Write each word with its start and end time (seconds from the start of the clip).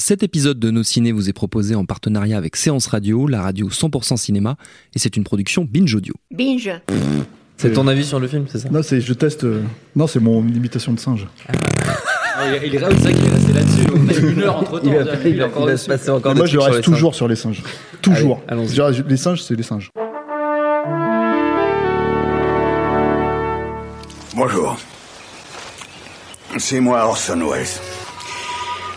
Cet 0.00 0.22
épisode 0.22 0.60
de 0.60 0.70
Nos 0.70 0.84
Ciné 0.84 1.10
vous 1.10 1.28
est 1.28 1.32
proposé 1.32 1.74
en 1.74 1.84
partenariat 1.84 2.38
avec 2.38 2.54
Séance 2.54 2.86
Radio, 2.86 3.26
la 3.26 3.42
radio 3.42 3.68
100% 3.68 4.16
cinéma, 4.16 4.56
et 4.94 4.98
c'est 5.00 5.16
une 5.16 5.24
production 5.24 5.66
Binge 5.68 5.92
Audio. 5.94 6.14
Binge. 6.30 6.70
C'est 7.56 7.72
ton 7.72 7.88
avis 7.88 8.04
sur 8.04 8.20
le 8.20 8.28
film, 8.28 8.46
c'est 8.48 8.60
ça? 8.60 8.68
Non, 8.70 8.80
c'est 8.84 9.00
je 9.00 9.12
teste. 9.12 9.42
euh, 9.42 9.60
Non, 9.96 10.06
c'est 10.06 10.20
mon 10.20 10.46
imitation 10.46 10.92
de 10.92 11.00
singe. 11.00 11.26
Il 11.48 11.54
est 11.54 11.58
c'est 12.48 12.58
vrai 12.58 12.60
qu'il 12.70 12.74
est 12.76 12.86
resté 12.86 13.52
là-dessus. 13.52 13.86
On 13.92 14.08
a 14.08 14.12
eu 14.14 14.32
une 14.34 14.42
heure 14.44 14.56
entre 14.58 14.78
temps. 14.78 14.86
Il 14.88 14.94
va, 14.94 15.00
il 15.24 15.36
va- 15.36 15.48
il 15.58 15.66
va 15.66 15.76
se 15.76 15.86
passer 15.88 16.10
encore 16.10 16.36
moi, 16.36 16.46
je 16.46 16.50
trucs 16.56 16.62
sur 16.62 16.72
reste 16.72 16.76
les 16.76 16.82
toujours 16.94 17.14
sur 17.16 17.26
les 17.26 17.34
singes. 17.34 17.62
Toujours. 18.00 18.40
Allez, 18.46 18.60
allons-y. 18.60 18.68
Je 18.68 18.74
dirais, 18.74 19.04
Les 19.08 19.16
singes, 19.16 19.42
c'est 19.42 19.56
les 19.56 19.64
singes. 19.64 19.90
Bonjour. 24.36 24.78
C'est 26.58 26.78
moi 26.78 27.04
Orson 27.04 27.40
Welles. 27.50 27.66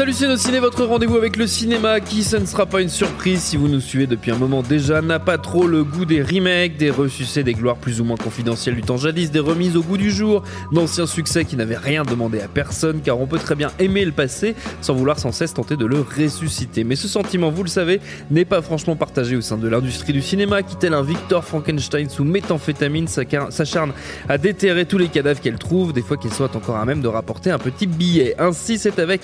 Salut 0.00 0.14
c'est 0.14 0.36
ciné, 0.38 0.60
votre 0.60 0.86
rendez-vous 0.86 1.18
avec 1.18 1.36
le 1.36 1.46
cinéma 1.46 2.00
qui, 2.00 2.24
ce 2.24 2.38
ne 2.38 2.46
sera 2.46 2.64
pas 2.64 2.80
une 2.80 2.88
surprise 2.88 3.42
si 3.42 3.58
vous 3.58 3.68
nous 3.68 3.80
suivez 3.80 4.06
depuis 4.06 4.30
un 4.30 4.38
moment 4.38 4.62
déjà, 4.62 5.02
n'a 5.02 5.18
pas 5.18 5.36
trop 5.36 5.66
le 5.66 5.84
goût 5.84 6.06
des 6.06 6.22
remakes, 6.22 6.78
des 6.78 6.88
ressucés, 6.88 7.42
des 7.42 7.52
gloires 7.52 7.76
plus 7.76 8.00
ou 8.00 8.04
moins 8.04 8.16
confidentielles 8.16 8.76
du 8.76 8.80
temps 8.80 8.96
jadis, 8.96 9.30
des 9.30 9.40
remises 9.40 9.76
au 9.76 9.82
goût 9.82 9.98
du 9.98 10.10
jour, 10.10 10.42
d'anciens 10.72 11.04
succès 11.04 11.44
qui 11.44 11.54
n'avaient 11.54 11.76
rien 11.76 12.04
demandé 12.04 12.40
à 12.40 12.48
personne 12.48 13.02
car 13.02 13.20
on 13.20 13.26
peut 13.26 13.38
très 13.38 13.54
bien 13.56 13.72
aimer 13.78 14.06
le 14.06 14.12
passé 14.12 14.54
sans 14.80 14.94
vouloir 14.94 15.18
sans 15.18 15.32
cesse 15.32 15.52
tenter 15.52 15.76
de 15.76 15.84
le 15.84 16.00
ressusciter. 16.00 16.82
Mais 16.82 16.96
ce 16.96 17.06
sentiment, 17.06 17.50
vous 17.50 17.62
le 17.62 17.68
savez, 17.68 18.00
n'est 18.30 18.46
pas 18.46 18.62
franchement 18.62 18.96
partagé 18.96 19.36
au 19.36 19.42
sein 19.42 19.58
de 19.58 19.68
l'industrie 19.68 20.14
du 20.14 20.22
cinéma 20.22 20.62
qui, 20.62 20.76
tel 20.76 20.94
un 20.94 21.02
Victor 21.02 21.44
Frankenstein 21.44 22.08
sous 22.08 22.24
méthamphétamine, 22.24 23.06
s'acharne 23.06 23.92
à 24.30 24.38
déterrer 24.38 24.86
tous 24.86 24.96
les 24.96 25.08
cadavres 25.08 25.42
qu'elle 25.42 25.58
trouve, 25.58 25.92
des 25.92 26.00
fois 26.00 26.16
qu'elle 26.16 26.32
soit 26.32 26.56
encore 26.56 26.76
à 26.76 26.86
même 26.86 27.02
de 27.02 27.08
rapporter 27.08 27.50
un 27.50 27.58
petit 27.58 27.86
billet. 27.86 28.34
Ainsi, 28.38 28.78
c'est 28.78 28.98
avec 28.98 29.20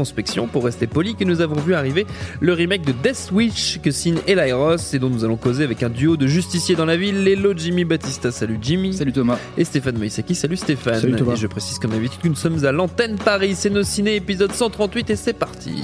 circonspection, 0.00 0.46
pour 0.46 0.64
rester 0.64 0.86
poli, 0.86 1.14
que 1.14 1.24
nous 1.24 1.40
avons 1.40 1.60
vu 1.60 1.74
arriver 1.74 2.06
le 2.40 2.52
remake 2.54 2.82
de 2.82 2.92
Death 2.92 3.30
Wish 3.32 3.80
que 3.82 3.90
signe 3.90 4.18
Eli 4.26 4.52
Ross 4.52 4.94
et 4.94 4.98
dont 4.98 5.10
nous 5.10 5.24
allons 5.24 5.36
causer 5.36 5.64
avec 5.64 5.82
un 5.82 5.90
duo 5.90 6.16
de 6.16 6.26
justiciers 6.26 6.74
dans 6.74 6.86
la 6.86 6.96
ville, 6.96 7.22
Lelo 7.24 7.52
Jimmy 7.54 7.84
Batista, 7.84 8.30
salut 8.30 8.58
Jimmy. 8.60 8.94
Salut 8.94 9.12
Thomas. 9.12 9.38
Et 9.58 9.64
Stéphane 9.64 9.98
Moïsaki, 9.98 10.34
salut 10.34 10.56
Stéphane. 10.56 11.00
Salut 11.00 11.16
Thomas. 11.16 11.34
Et 11.34 11.36
je 11.36 11.46
précise 11.46 11.78
comme 11.78 11.90
d'habitude 11.90 12.20
que 12.22 12.28
nous 12.28 12.34
sommes 12.34 12.64
à 12.64 12.72
l'antenne 12.72 13.16
Paris, 13.16 13.54
c'est 13.54 13.70
nos 13.70 13.82
ciné 13.82 14.16
épisode 14.16 14.52
138 14.52 15.10
et 15.10 15.16
c'est 15.16 15.34
parti. 15.34 15.82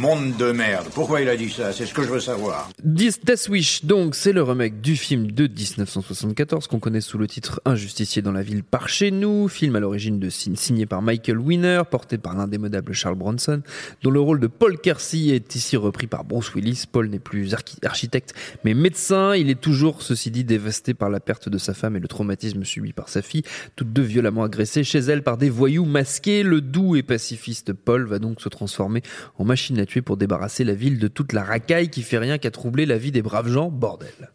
Monde 0.00 0.34
de 0.38 0.50
merde. 0.50 0.86
Pourquoi 0.94 1.20
il 1.20 1.28
a 1.28 1.36
dit 1.36 1.50
ça? 1.50 1.74
C'est 1.74 1.84
ce 1.84 1.92
que 1.92 2.02
je 2.02 2.08
veux 2.08 2.20
savoir. 2.20 2.70
Death 2.82 3.48
Wish, 3.50 3.84
donc, 3.84 4.14
c'est 4.14 4.32
le 4.32 4.42
remake 4.42 4.80
du 4.80 4.96
film 4.96 5.30
de 5.30 5.42
1974 5.46 6.68
qu'on 6.68 6.78
connaît 6.78 7.02
sous 7.02 7.18
le 7.18 7.26
titre 7.26 7.60
Un 7.66 7.74
justicier 7.74 8.22
dans 8.22 8.32
la 8.32 8.40
ville 8.40 8.64
par 8.64 8.88
chez 8.88 9.10
nous, 9.10 9.46
film 9.48 9.76
à 9.76 9.80
l'origine 9.80 10.18
de 10.18 10.30
signé 10.30 10.86
par 10.86 11.02
Michael 11.02 11.36
Winner, 11.38 11.82
porté 11.90 12.16
par 12.16 12.34
l'indémodable 12.34 12.94
Charles 12.94 13.16
Bronson, 13.16 13.60
dont 14.02 14.10
le 14.10 14.20
rôle 14.20 14.40
de 14.40 14.46
Paul 14.46 14.78
Kersey 14.80 15.28
est 15.34 15.54
ici 15.54 15.76
repris 15.76 16.06
par 16.06 16.24
Bruce 16.24 16.54
Willis. 16.54 16.84
Paul 16.90 17.08
n'est 17.10 17.18
plus 17.18 17.52
archi- 17.52 17.76
architecte, 17.84 18.32
mais 18.64 18.72
médecin. 18.72 19.34
Il 19.34 19.50
est 19.50 19.60
toujours, 19.60 20.00
ceci 20.00 20.30
dit, 20.30 20.44
dévasté 20.44 20.94
par 20.94 21.10
la 21.10 21.20
perte 21.20 21.50
de 21.50 21.58
sa 21.58 21.74
femme 21.74 21.94
et 21.96 22.00
le 22.00 22.08
traumatisme 22.08 22.64
subi 22.64 22.94
par 22.94 23.10
sa 23.10 23.20
fille, 23.20 23.42
toutes 23.76 23.92
deux 23.92 24.00
violemment 24.00 24.44
agressées 24.44 24.82
chez 24.82 25.00
elle 25.00 25.22
par 25.22 25.36
des 25.36 25.50
voyous 25.50 25.84
masqués. 25.84 26.42
Le 26.42 26.62
doux 26.62 26.96
et 26.96 27.02
pacifiste 27.02 27.74
Paul 27.74 28.06
va 28.06 28.18
donc 28.18 28.40
se 28.40 28.48
transformer 28.48 29.02
en 29.36 29.44
machine 29.44 29.78
à 29.78 29.84
tuer 29.90 30.02
pour 30.02 30.16
débarrasser 30.16 30.62
la 30.62 30.74
ville 30.74 31.00
de 31.00 31.08
toute 31.08 31.32
la 31.32 31.42
racaille 31.42 31.90
qui 31.90 32.02
fait 32.02 32.18
rien 32.18 32.38
qu'à 32.38 32.52
troubler 32.52 32.86
la 32.86 32.96
vie 32.96 33.10
des 33.10 33.22
braves 33.22 33.48
gens, 33.48 33.70
bordel. 33.70 34.30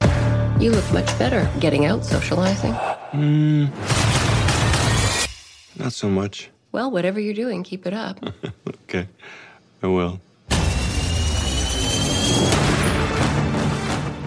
You 0.60 0.72
look 0.72 0.92
much 0.92 1.18
better 1.18 1.44
getting 1.62 1.90
out 1.90 2.04
socializing. 2.04 2.74
Not 5.80 5.92
so 5.92 6.10
much. 6.10 6.52
Well, 6.74 6.92
whatever 6.92 7.22
you're 7.22 7.34
doing, 7.34 7.64
keep 7.64 7.86
it 7.86 7.94
up. 7.94 8.20
Okay. 8.88 9.08
I 9.84 9.88
will. 9.88 10.20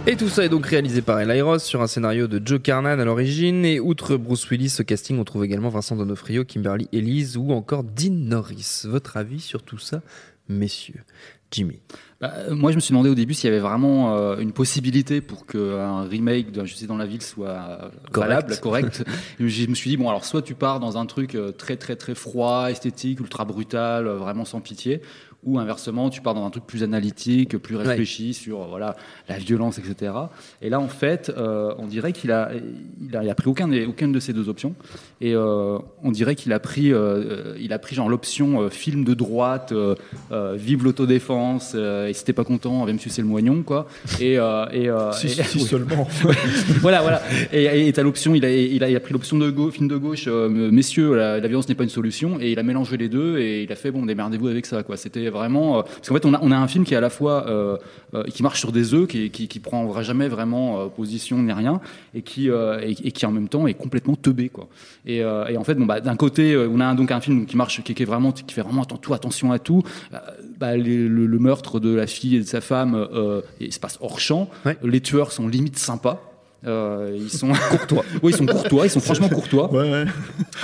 Et 0.07 0.17
tout 0.17 0.29
ça 0.29 0.45
est 0.45 0.49
donc 0.49 0.67
réalisé 0.67 1.03
par 1.03 1.21
Eli 1.21 1.43
Ross 1.43 1.63
sur 1.63 1.83
un 1.83 1.87
scénario 1.87 2.27
de 2.27 2.41
Joe 2.45 2.61
Carnan 2.61 2.99
à 2.99 3.05
l'origine. 3.05 3.65
Et 3.65 3.79
outre 3.79 4.17
Bruce 4.17 4.49
Willis, 4.51 4.75
au 4.81 4.85
casting, 4.85 5.19
on 5.19 5.25
trouve 5.25 5.45
également 5.45 5.69
Vincent 5.69 5.97
Donofrio, 5.97 6.45
Kimberly 6.45 6.89
Elise 6.93 7.37
ou 7.37 7.53
encore 7.53 7.85
Dean 7.85 8.13
Norris. 8.13 8.83
Votre 8.85 9.19
avis 9.19 9.41
sur 9.41 9.63
tout 9.63 9.79
ça, 9.79 10.01
messieurs 10.49 11.05
Jimmy. 11.51 11.81
Bah, 12.21 12.33
euh, 12.37 12.55
moi, 12.55 12.73
je 12.73 12.77
me 12.77 12.81
suis 12.81 12.93
demandé 12.93 13.09
au 13.09 13.15
début 13.15 13.33
s'il 13.33 13.49
y 13.49 13.53
avait 13.53 13.63
vraiment 13.63 14.15
euh, 14.17 14.39
une 14.39 14.53
possibilité 14.53 15.21
pour 15.21 15.47
qu'un 15.47 16.03
remake 16.03 16.51
d'un 16.51 16.65
Justice 16.65 16.89
dans 16.89 16.97
la 16.97 17.07
ville 17.07 17.23
soit 17.23 17.49
euh, 17.49 17.89
Correct. 18.13 18.29
valable, 18.29 18.57
correct. 18.63 19.05
Je 19.39 19.67
me 19.67 19.75
suis 19.75 19.91
dit, 19.91 19.97
bon, 19.97 20.09
alors 20.09 20.25
soit 20.25 20.43
tu 20.43 20.55
pars 20.55 20.81
dans 20.81 20.99
un 20.99 21.07
truc 21.07 21.37
très, 21.57 21.77
très, 21.77 21.97
très 21.97 22.15
froid, 22.15 22.71
esthétique, 22.71 23.21
ultra 23.21 23.45
brutal, 23.45 24.09
vraiment 24.09 24.45
sans 24.45 24.61
pitié, 24.61 25.01
ou 25.45 25.59
inversement, 25.61 26.11
tu 26.11 26.21
pars 26.21 26.35
dans 26.35 26.45
un 26.45 26.51
truc 26.51 26.67
plus 26.67 26.83
analytique, 26.83 27.57
plus 27.59 27.77
réfléchi 27.77 28.35
sur 28.35 28.63
euh, 28.63 28.67
voilà, 28.69 28.97
la 29.29 29.39
violence, 29.39 29.79
etc. 29.79 30.13
Et 30.63 30.69
là, 30.69 30.81
en 30.81 30.89
fait, 30.89 31.31
euh, 31.37 31.73
on 31.79 31.87
dirait 31.87 32.13
qu'il 32.13 32.33
a, 32.33 32.51
il 33.01 33.17
a, 33.17 33.23
il 33.23 33.31
a 33.31 33.35
pris 33.37 33.49
aucun 33.49 33.71
aucune 33.87 34.11
de 34.11 34.19
ces 34.19 34.33
deux 34.33 34.49
options. 34.49 34.75
Et 35.21 35.35
euh, 35.35 35.79
on 36.03 36.11
dirait 36.11 36.35
qu'il 36.35 36.53
a 36.53 36.59
pris, 36.59 36.93
euh, 36.93 37.57
il 37.61 37.73
a 37.73 37.79
pris 37.79 37.95
genre 37.95 38.09
l'option 38.09 38.69
film 38.69 39.05
de 39.05 39.15
droite, 39.15 39.73
vive 40.57 40.85
l'autodéfense, 40.85 41.75
et 41.75 42.13
si 42.13 42.25
t'es 42.25 42.33
pas 42.33 42.45
content, 42.45 42.85
va 42.85 42.93
me 42.93 42.99
sucer 42.99 43.23
le 43.23 43.29
moignon, 43.29 43.63
quoi. 43.63 43.87
Et, 44.21 44.35
et, 44.35 44.91
Si, 45.13 45.27
et- 45.27 45.31
si 45.45 45.59
oui. 45.59 45.61
seulement. 45.65 46.09
voilà, 46.81 47.01
voilà. 47.03 47.23
Et 47.53 47.91
t'as 47.93 48.03
l'option, 48.03 48.35
il 48.35 48.45
a, 48.45 48.51
il, 48.55 48.83
a, 48.83 48.91
il 48.91 48.97
a 48.97 49.01
pris 49.01 49.13
l'option 49.13 49.39
de 49.39 49.51
gauche, 49.51 49.75
film 49.75 49.89
de 49.89 49.97
gauche, 49.97 50.27
messieurs, 50.27 51.15
la, 51.15 51.39
la 51.39 51.49
violence 51.49 51.69
n'est 51.69 51.75
pas 51.77 51.85
une 51.85 51.89
solution, 51.91 52.41
et 52.41 52.51
il 52.51 52.59
a 52.59 52.63
mélangé 52.63 52.97
les 52.97 53.09
deux, 53.09 53.39
et 53.39 53.63
il 53.63 53.73
a 53.73 53.77
fait, 53.77 53.91
bon, 53.93 54.05
démerdez-vous 54.05 54.49
avec 54.49 54.67
ça, 54.67 54.83
quoi. 54.83 54.97
C'était 54.97 55.28
vraiment. 55.31 55.79
euh, 55.79 55.83
parce 55.83 56.09
qu'en 56.09 56.15
fait, 56.15 56.25
on 56.27 56.35
a, 56.35 56.39
on 56.43 56.51
a 56.51 56.57
un 56.57 56.69
film 56.69 56.85
qui 56.85 56.95
est 56.95 56.97
à 56.97 57.01
la 57.01 57.11
fois. 57.11 57.47
euh, 57.49 57.77
euh, 58.15 58.23
qui 58.25 58.43
marche 58.43 58.59
sur 58.59 58.73
des 58.73 58.95
œufs, 58.95 59.07
qui, 59.07 59.31
qui, 59.31 59.49
qui 59.49 59.61
prend 59.61 60.01
jamais 60.03 60.29
vraiment 60.29 60.89
position 60.89 61.43
ni 61.43 61.53
rien, 61.53 61.79
et 62.15 62.23
qui, 62.23 62.49
et, 62.49 62.91
et 63.07 63.13
qui 63.13 63.27
en 63.27 63.31
même 63.33 63.49
temps 63.51 63.67
est 63.67 63.75
complètement 63.75 64.17
teubé, 64.17 64.49
quoi. 64.49 64.67
Et, 65.05 65.19
et 65.19 65.57
en 65.59 65.63
fait, 65.65 65.75
bon, 65.75 65.85
bah, 65.85 66.01
d'un 66.01 66.17
côté, 66.17 66.57
on 66.57 66.81
a 66.81 66.87
un, 66.87 66.95
donc 66.95 67.11
un 67.11 67.21
film 67.21 67.45
qui 67.45 67.59
marche, 67.59 67.83
qui, 67.83 67.93
qui 67.95 68.03
est 68.03 68.07
vraiment, 68.07 68.33
qui 68.33 68.55
fait 68.55 68.63
vraiment 68.63 68.87
tout 68.87 69.13
attention 69.13 69.53
à 69.53 69.59
tout. 69.59 69.83
Bah, 70.59 70.75
les- 70.79 71.07
le, 71.07 71.27
le 71.27 71.39
meurtre 71.39 71.81
de 71.81 71.95
la 71.95 72.07
fille 72.07 72.37
et 72.37 72.41
de 72.41 72.47
sa 72.47 72.63
femme, 72.63 73.07
il 73.61 73.75
se 73.75 73.79
passe 73.79 73.99
hors 74.01 74.21
champ. 74.21 74.49
Ouais. 74.65 74.79
Les 74.83 75.03
tueurs 75.03 75.31
sont 75.31 75.47
limite 75.47 75.79
sympas. 75.79 76.28
Euh, 76.67 77.13
ils 77.17 77.31
sont 77.31 77.53
courtois. 77.71 78.05
oui, 78.23 78.33
ils 78.33 78.37
sont 78.37 78.47
courtois. 78.47 78.87
Ils 78.87 78.91
sont 78.91 78.99
franchement 79.01 79.29
courtois. 79.29 79.73
Ouais, 79.73 79.91
ouais. 79.91 80.05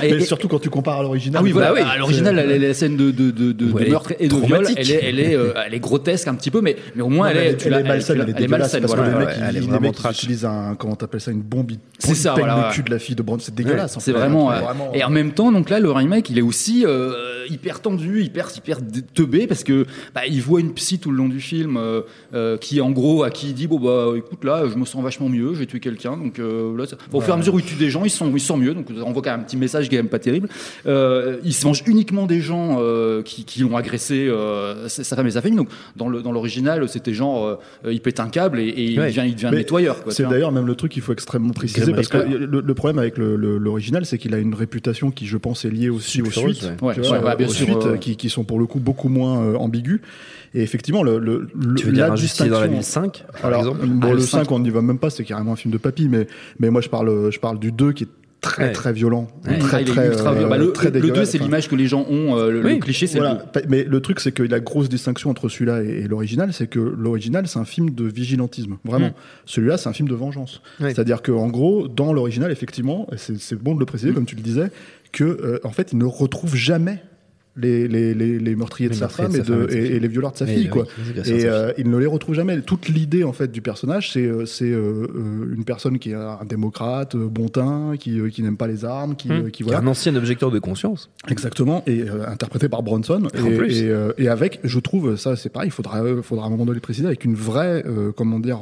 Et- 0.02 0.10
Mais 0.14 0.22
et- 0.22 0.24
surtout 0.24 0.48
quand 0.48 0.58
tu 0.58 0.68
compares 0.68 0.98
à 0.98 1.02
l'original. 1.02 1.40
ah 1.40 1.44
oui, 1.44 1.52
voilà. 1.52 1.68
Bah 1.72 1.74
oui, 1.80 1.88
à 1.88 1.98
l'original, 1.98 2.34
la, 2.34 2.58
la 2.58 2.74
scène 2.74 2.96
de, 2.96 3.12
de, 3.12 3.30
de, 3.30 3.52
de, 3.52 3.70
Ouais, 3.72 3.88
meurtre 3.88 4.12
et 4.18 4.26
de 4.26 4.34
viol, 4.34 4.66
elle 4.76 4.90
est, 4.90 5.00
elle 5.04 5.20
est, 5.20 5.36
euh, 5.36 5.52
elle 5.64 5.72
est 5.74 5.78
grotesque 5.78 6.26
un 6.26 6.34
petit 6.34 6.50
peu, 6.50 6.60
mais, 6.60 6.74
mais 6.96 7.02
au 7.02 7.08
moins 7.08 7.28
Non, 7.28 7.34
mais 7.36 7.40
elle 7.46 7.54
est, 7.54 7.56
tu 7.58 7.68
elle 7.68 7.74
est 7.74 7.82
malsaine, 7.84 8.16
elle 8.20 8.24
la- 8.26 8.30
est 8.30 8.42
dégueulasse 8.42 8.72
parce 8.72 8.84
voilà. 8.92 9.02
que 9.04 9.10
le 9.12 9.18
mec, 9.18 9.28
ouais, 9.28 9.34
il- 9.36 9.42
elle 9.48 9.56
est 9.56 9.60
les 9.60 9.66
mecs, 9.78 9.96
ils 10.04 10.10
utilisent 10.10 10.44
un, 10.44 10.74
comment 10.76 10.96
t'appelles 10.96 11.20
ça, 11.20 11.30
une 11.30 11.42
bombe, 11.42 11.70
ils 11.70 11.78
C'est 12.00 12.14
ça, 12.16 12.34
voilà, 12.36 12.66
le 12.70 12.74
cul 12.74 12.82
de 12.82 12.90
la 12.90 12.98
fille 12.98 13.14
de 13.14 13.22
Brand, 13.22 13.40
c'est 13.40 13.54
dégueulasse. 13.54 13.96
C'est 14.00 14.12
vraiment. 14.12 14.50
Et 14.94 15.04
en 15.04 15.10
même 15.10 15.30
temps, 15.32 15.52
donc 15.52 15.70
là, 15.70 15.78
le 15.78 15.92
remake, 15.92 16.28
il 16.28 16.38
est 16.38 16.42
aussi 16.42 16.84
euh, 16.86 17.12
hyper 17.48 17.80
tendu, 17.80 18.22
hyper 18.24 18.48
hyper 18.56 18.78
teubé 19.14 19.46
parce 19.46 19.62
que 19.62 19.86
bah, 20.14 20.22
il 20.28 20.40
voit 20.42 20.58
une 20.60 20.72
psy 20.74 20.98
tout 20.98 21.10
le 21.12 21.16
long 21.16 21.28
du 21.28 21.40
film 21.40 21.76
euh, 21.76 22.00
euh, 22.34 22.56
qui, 22.58 22.80
en 22.80 22.90
gros, 22.90 23.22
à 23.22 23.30
qui 23.30 23.48
il 23.48 23.54
dit 23.54 23.66
bon 23.68 23.78
bah 23.78 24.16
écoute 24.16 24.42
là, 24.44 24.64
je 24.68 24.76
me 24.76 24.84
sens 24.84 25.02
vachement 25.02 25.28
mieux, 25.28 25.54
j'ai 25.54 25.66
tué 25.66 25.78
quelqu'un, 25.84 26.16
donc 26.16 26.38
euh, 26.38 26.76
là, 26.76 26.86
ça- 26.86 26.96
au 27.12 27.20
fur 27.20 27.30
et 27.30 27.34
à 27.34 27.36
mesure 27.36 27.54
où 27.54 27.58
il 27.60 27.64
tue 27.64 27.76
des 27.76 27.90
gens, 27.90 28.04
ils 28.04 28.10
sont 28.10 28.32
ils 28.34 28.40
sont 28.40 28.56
mieux, 28.56 28.74
donc 28.74 28.86
on 29.04 29.12
voit 29.12 29.22
quand 29.22 29.30
même 29.30 29.40
un 29.40 29.42
petit 29.44 29.56
message 29.56 29.88
qui 29.88 29.94
est 29.94 29.98
quand 29.98 30.02
même 30.04 30.10
pas 30.10 30.18
terrible. 30.18 30.48
Euh, 30.86 31.36
il 31.44 31.52
se 31.54 31.62
venge 31.64 31.82
uniquement 31.86 32.26
des 32.26 32.40
gens 32.40 32.78
euh, 32.80 33.22
qui, 33.22 33.44
qui 33.44 33.60
l'ont 33.60 33.76
agressé, 33.76 34.26
euh, 34.28 34.88
sa 34.88 35.16
femme 35.16 35.26
et 35.26 35.30
sa 35.30 35.42
famille. 35.42 35.56
Donc 35.58 35.68
dans 35.96 36.08
le 36.08 36.22
dans 36.22 36.32
l'original, 36.32 36.88
c'était 36.88 37.14
genre 37.14 37.46
euh, 37.84 37.92
il 37.92 38.00
pète 38.00 38.20
un 38.20 38.28
câble 38.28 38.58
et, 38.58 38.64
et 38.68 38.84
il 38.84 38.96
devient 38.96 39.22
il 39.26 39.34
devient 39.34 39.48
Mais 39.50 39.58
nettoyeur. 39.58 39.96
C'est 40.08 40.28
d'ailleurs 40.28 40.52
même 40.52 40.66
le 40.66 40.74
truc 40.74 40.92
qu'il 40.92 41.02
faut 41.02 41.12
extrêmement 41.12 41.52
préciser 41.52 41.92
parce 41.92 42.08
que 42.08 42.18
le, 42.18 42.60
le 42.60 42.74
problème 42.74 42.98
avec 42.98 43.18
le- 43.18 43.36
le- 43.36 43.58
l'original, 43.58 44.06
c'est 44.06 44.18
qu'il 44.18 44.34
a 44.34 44.38
une 44.38 44.54
réputation 44.54 45.10
qui, 45.10 45.26
je 45.26 45.36
pense, 45.36 45.64
est 45.64 45.70
liée 45.70 45.90
aussi 45.90 46.22
aux 46.22 46.30
suites, 46.30 46.62
ouais. 46.62 46.76
Ouais, 46.88 46.94
tu 46.94 47.00
ouais, 47.00 47.06
vois, 47.08 47.20
ouais, 47.20 47.36
bien 47.36 47.46
aux 47.48 47.52
sûr, 47.52 47.66
suites 47.66 47.86
euh, 47.86 47.96
qui, 47.96 48.16
qui 48.16 48.30
sont 48.30 48.44
pour 48.44 48.58
le 48.58 48.66
coup 48.66 48.80
beaucoup 48.80 49.08
moins 49.08 49.40
euh, 49.42 49.56
ambiguës. 49.56 50.00
Et 50.56 50.62
effectivement, 50.62 51.02
le, 51.02 51.18
le, 51.18 51.48
Tu 51.76 51.86
veux 51.86 51.92
dire 51.92 52.06
la 52.06 52.12
un 52.12 52.16
justicier 52.16 52.48
dans 52.48 52.60
la 52.60 52.68
ville 52.68 52.78
distinction. 52.78 53.18
5 53.24 53.40
par 53.40 53.46
Alors, 53.46 53.60
exemple? 53.60 53.86
bon, 53.86 54.00
Ah, 54.06 54.10
le 54.10 54.14
le 54.16 54.20
5, 54.20 54.44
cinq. 54.44 54.52
on 54.52 54.60
n'y 54.60 54.70
va 54.70 54.82
même 54.82 54.98
pas, 54.98 55.10
c'est 55.10 55.24
carrément 55.24 55.52
un 55.52 55.56
film 55.56 55.72
de 55.74 55.78
papy, 55.78 56.08
mais, 56.08 56.26
mais 56.58 56.70
moi 56.70 56.80
je 56.80 56.88
parle, 56.88 57.30
je 57.30 57.38
parle 57.38 57.58
du 57.58 57.70
2 57.72 57.92
qui 57.92 58.04
est 58.04 58.08
très 58.40 58.64
Ouais. 58.64 58.72
très 58.72 58.92
violent, 58.92 59.26
Ouais. 59.48 59.58
très 59.58 59.78
Ah, 59.78 59.80
il 59.80 59.86
très, 59.88 60.06
ultra 60.08 60.30
euh, 60.30 60.34
violent. 60.34 60.50
Bah, 60.50 60.58
le, 60.58 60.70
très 60.72 60.86
le 60.90 60.92
2, 60.92 61.00
dégueulasse, 61.00 61.30
c'est 61.30 61.38
enfin. 61.38 61.44
l'image 61.46 61.66
que 61.68 61.74
les 61.76 61.86
gens 61.86 62.04
ont. 62.10 62.36
euh, 62.36 62.50
le, 62.50 62.76
cliché, 62.76 63.06
c'est 63.06 63.16
Voilà. 63.18 63.34
le 63.34 63.38
2. 63.38 63.44
Pa- 63.52 63.66
Mais 63.70 63.84
le 63.84 64.00
truc, 64.00 64.20
c'est 64.20 64.32
que 64.32 64.42
la 64.42 64.60
grosse 64.60 64.90
distinction 64.90 65.30
entre 65.30 65.48
celui-là 65.48 65.82
et, 65.82 66.00
et 66.02 66.08
l'original, 66.08 66.52
c'est 66.52 66.66
que 66.66 66.78
l'original, 66.78 67.46
c'est 67.48 67.58
un 67.58 67.64
film 67.64 67.88
de 67.90 68.04
vigilantisme, 68.04 68.76
vraiment. 68.84 69.08
Mm. 69.08 69.14
Celui-là, 69.46 69.78
c'est 69.78 69.88
un 69.88 69.94
film 69.94 70.08
de 70.10 70.14
vengeance. 70.14 70.60
Oui. 70.80 70.88
C'est-à-dire 70.94 71.22
que, 71.22 71.32
en 71.32 71.48
gros, 71.48 71.88
dans 71.88 72.12
l'original, 72.12 72.52
effectivement, 72.52 73.06
c'est 73.16 73.54
bon 73.58 73.74
de 73.74 73.80
le 73.80 73.86
préciser, 73.86 74.10
Mm. 74.10 74.14
comme 74.14 74.26
tu 74.26 74.36
le 74.36 74.42
disais, 74.42 74.70
que 75.12 75.24
euh, 75.24 75.58
en 75.64 75.70
fait, 75.70 75.92
il 75.92 75.98
ne 75.98 76.04
retrouve 76.04 76.54
jamais 76.54 77.02
les, 77.56 77.86
les, 77.86 78.14
les, 78.14 78.38
les 78.38 78.56
meurtriers 78.56 78.88
de 78.88 78.94
sa 78.94 79.06
meurtriers 79.06 79.28
femme 79.28 79.36
de 79.36 79.40
et, 79.40 79.44
sa 79.44 79.52
de, 79.52 79.56
femme 79.56 79.62
et 79.62 79.66
de 79.66 79.70
sa 79.70 79.78
et, 79.78 79.82
fille. 79.86 79.96
et 79.96 80.00
les 80.00 80.08
violeurs 80.08 80.32
de 80.32 80.36
sa 80.36 80.46
fille, 80.46 80.68
quoi. 80.68 80.86
oui, 80.98 81.30
Et 81.30 81.46
euh, 81.46 81.72
il 81.78 81.88
ne 81.88 81.96
les 81.98 82.06
retrouve 82.06 82.34
jamais. 82.34 82.60
Toute 82.62 82.88
l'idée 82.88 83.22
en 83.24 83.32
fait 83.32 83.52
du 83.52 83.62
personnage, 83.62 84.12
c'est 84.12 84.26
euh, 84.26 84.44
c'est 84.46 84.70
euh, 84.70 85.54
une 85.56 85.64
personne 85.64 85.98
qui 85.98 86.10
est 86.10 86.14
un 86.14 86.44
démocrate, 86.44 87.14
euh, 87.14 87.28
bon 87.28 87.48
teint, 87.48 87.94
qui, 87.98 88.18
euh, 88.18 88.28
qui 88.28 88.42
n'aime 88.42 88.56
pas 88.56 88.66
les 88.66 88.84
armes, 88.84 89.14
qui, 89.16 89.30
euh, 89.30 89.44
qui 89.44 89.50
Qui 89.52 89.62
est 89.62 89.66
voilà. 89.66 89.80
un 89.80 89.86
ancien 89.86 90.14
objecteur 90.16 90.50
de 90.50 90.58
conscience. 90.58 91.10
Exactement, 91.28 91.82
et 91.86 92.02
euh, 92.02 92.26
interprété 92.26 92.68
par 92.68 92.82
Bronson. 92.82 93.22
Et, 93.34 93.56
plus. 93.56 93.82
Et, 93.82 93.88
euh, 93.88 94.12
et 94.18 94.28
avec, 94.28 94.60
je 94.64 94.78
trouve, 94.80 95.16
ça 95.16 95.36
c'est 95.36 95.48
pareil, 95.48 95.68
il 95.68 95.72
faudra, 95.72 96.02
euh, 96.02 96.22
faudra 96.22 96.44
à 96.44 96.48
un 96.48 96.50
moment 96.50 96.64
donné 96.66 96.76
le 96.76 96.80
préciser, 96.80 97.06
avec 97.06 97.24
une 97.24 97.34
vraie, 97.36 97.84
euh, 97.86 98.10
comment 98.16 98.40
dire, 98.40 98.58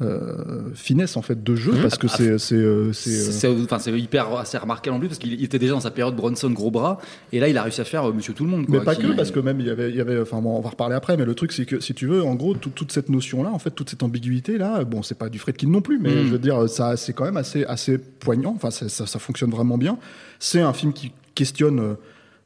euh, 0.00 0.70
finesse 0.74 1.16
en 1.16 1.22
fait 1.22 1.44
de 1.44 1.54
jeu, 1.54 1.72
Mmh. 1.72 1.82
parce 1.82 1.98
que 1.98 2.08
Ah, 2.10 2.14
c'est. 2.16 2.38
c'est, 2.38 2.54
euh, 2.56 2.88
euh, 2.88 2.92
C'est 2.92 3.10
c'est- 3.10 3.48
enfin, 3.62 3.78
c'est 3.78 3.92
hyper 3.98 4.36
assez 4.36 4.58
remarquable 4.58 4.96
en 4.96 4.98
plus 4.98 5.06
parce 5.08 5.20
qu'il 5.20 5.32
il 5.34 5.44
était 5.44 5.58
déjà 5.60 5.72
dans 5.74 5.80
sa 5.80 5.92
période 5.92 6.16
Bronson 6.16 6.50
gros 6.50 6.72
bras 6.72 6.98
et 7.32 7.38
là 7.38 7.48
il 7.48 7.56
a 7.56 7.62
réussi 7.62 7.80
à 7.80 7.84
faire 7.84 8.08
euh, 8.08 8.12
Monsieur 8.12 8.34
Tout 8.34 8.44
le 8.44 8.50
Monde. 8.50 8.64
Mais 8.68 8.80
pas 8.80 8.96
qui- 8.96 9.02
que, 9.02 9.12
parce 9.12 9.30
que 9.30 9.38
même 9.38 9.60
il 9.60 9.66
y 9.66 9.70
avait, 9.70 9.90
il 9.90 9.96
y 9.96 10.00
avait, 10.00 10.20
enfin 10.20 10.40
bon, 10.40 10.56
on 10.56 10.60
va 10.60 10.70
reparler 10.70 10.96
après, 10.96 11.16
mais 11.16 11.24
le 11.24 11.34
truc 11.36 11.52
c'est 11.52 11.64
que 11.64 11.78
si 11.78 11.94
tu 11.94 12.06
veux, 12.06 12.24
en 12.24 12.34
gros, 12.34 12.54
tout- 12.54 12.70
toute 12.70 12.90
cette 12.90 13.08
notion-là, 13.08 13.50
en 13.50 13.58
fait, 13.60 13.70
toute 13.70 13.88
cette 13.90 14.02
ambiguïté-là, 14.02 14.82
bon, 14.84 15.02
c'est 15.04 15.16
pas 15.16 15.28
du 15.28 15.38
Fredkin 15.38 15.68
non 15.68 15.80
plus, 15.80 15.98
mais 16.00 16.10
Mm. 16.10 16.24
je 16.26 16.30
veux 16.32 16.38
dire, 16.40 16.68
ça, 16.68 16.96
c'est 16.96 17.12
quand 17.12 17.24
même 17.24 17.36
assez, 17.36 17.64
assez 17.64 17.96
poignant. 17.98 18.52
Enfin, 18.56 18.70
ça, 18.72 18.88
ça 18.88 19.18
fonctionne 19.20 19.50
vraiment 19.50 19.78
bien. 19.78 19.96
C'est 20.40 20.60
un 20.60 20.72
film 20.72 20.92
qui 20.92 21.12
questionne 21.36 21.96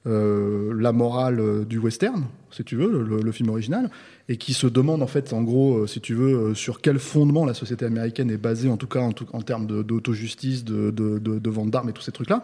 euh, 0.06 0.72
la 0.78 0.92
morale 0.92 1.64
du 1.68 1.78
western, 1.78 2.24
si 2.50 2.64
tu 2.64 2.76
veux, 2.76 3.02
le, 3.02 3.20
le 3.20 3.32
film 3.32 3.48
original, 3.50 3.90
et 4.30 4.36
qui 4.36 4.52
se 4.52 4.66
demande 4.66 5.02
en 5.02 5.06
fait, 5.06 5.32
en 5.32 5.42
gros, 5.42 5.78
euh, 5.78 5.86
si 5.86 6.00
tu 6.00 6.14
veux, 6.14 6.34
euh, 6.50 6.54
sur 6.54 6.80
quel 6.80 6.98
fondement 6.98 7.44
la 7.46 7.54
société 7.54 7.84
américaine 7.86 8.30
est 8.30 8.36
basée, 8.36 8.68
en 8.68 8.76
tout 8.76 8.86
cas 8.86 9.00
en, 9.00 9.12
tout- 9.12 9.26
en 9.32 9.40
termes 9.42 9.66
d'autojustice, 9.66 10.64
de, 10.64 10.90
de, 10.90 11.18
de, 11.18 11.38
de 11.38 11.50
vente 11.50 11.70
d'armes 11.70 11.88
et 11.88 11.92
tous 11.92 12.02
ces 12.02 12.12
trucs-là. 12.12 12.42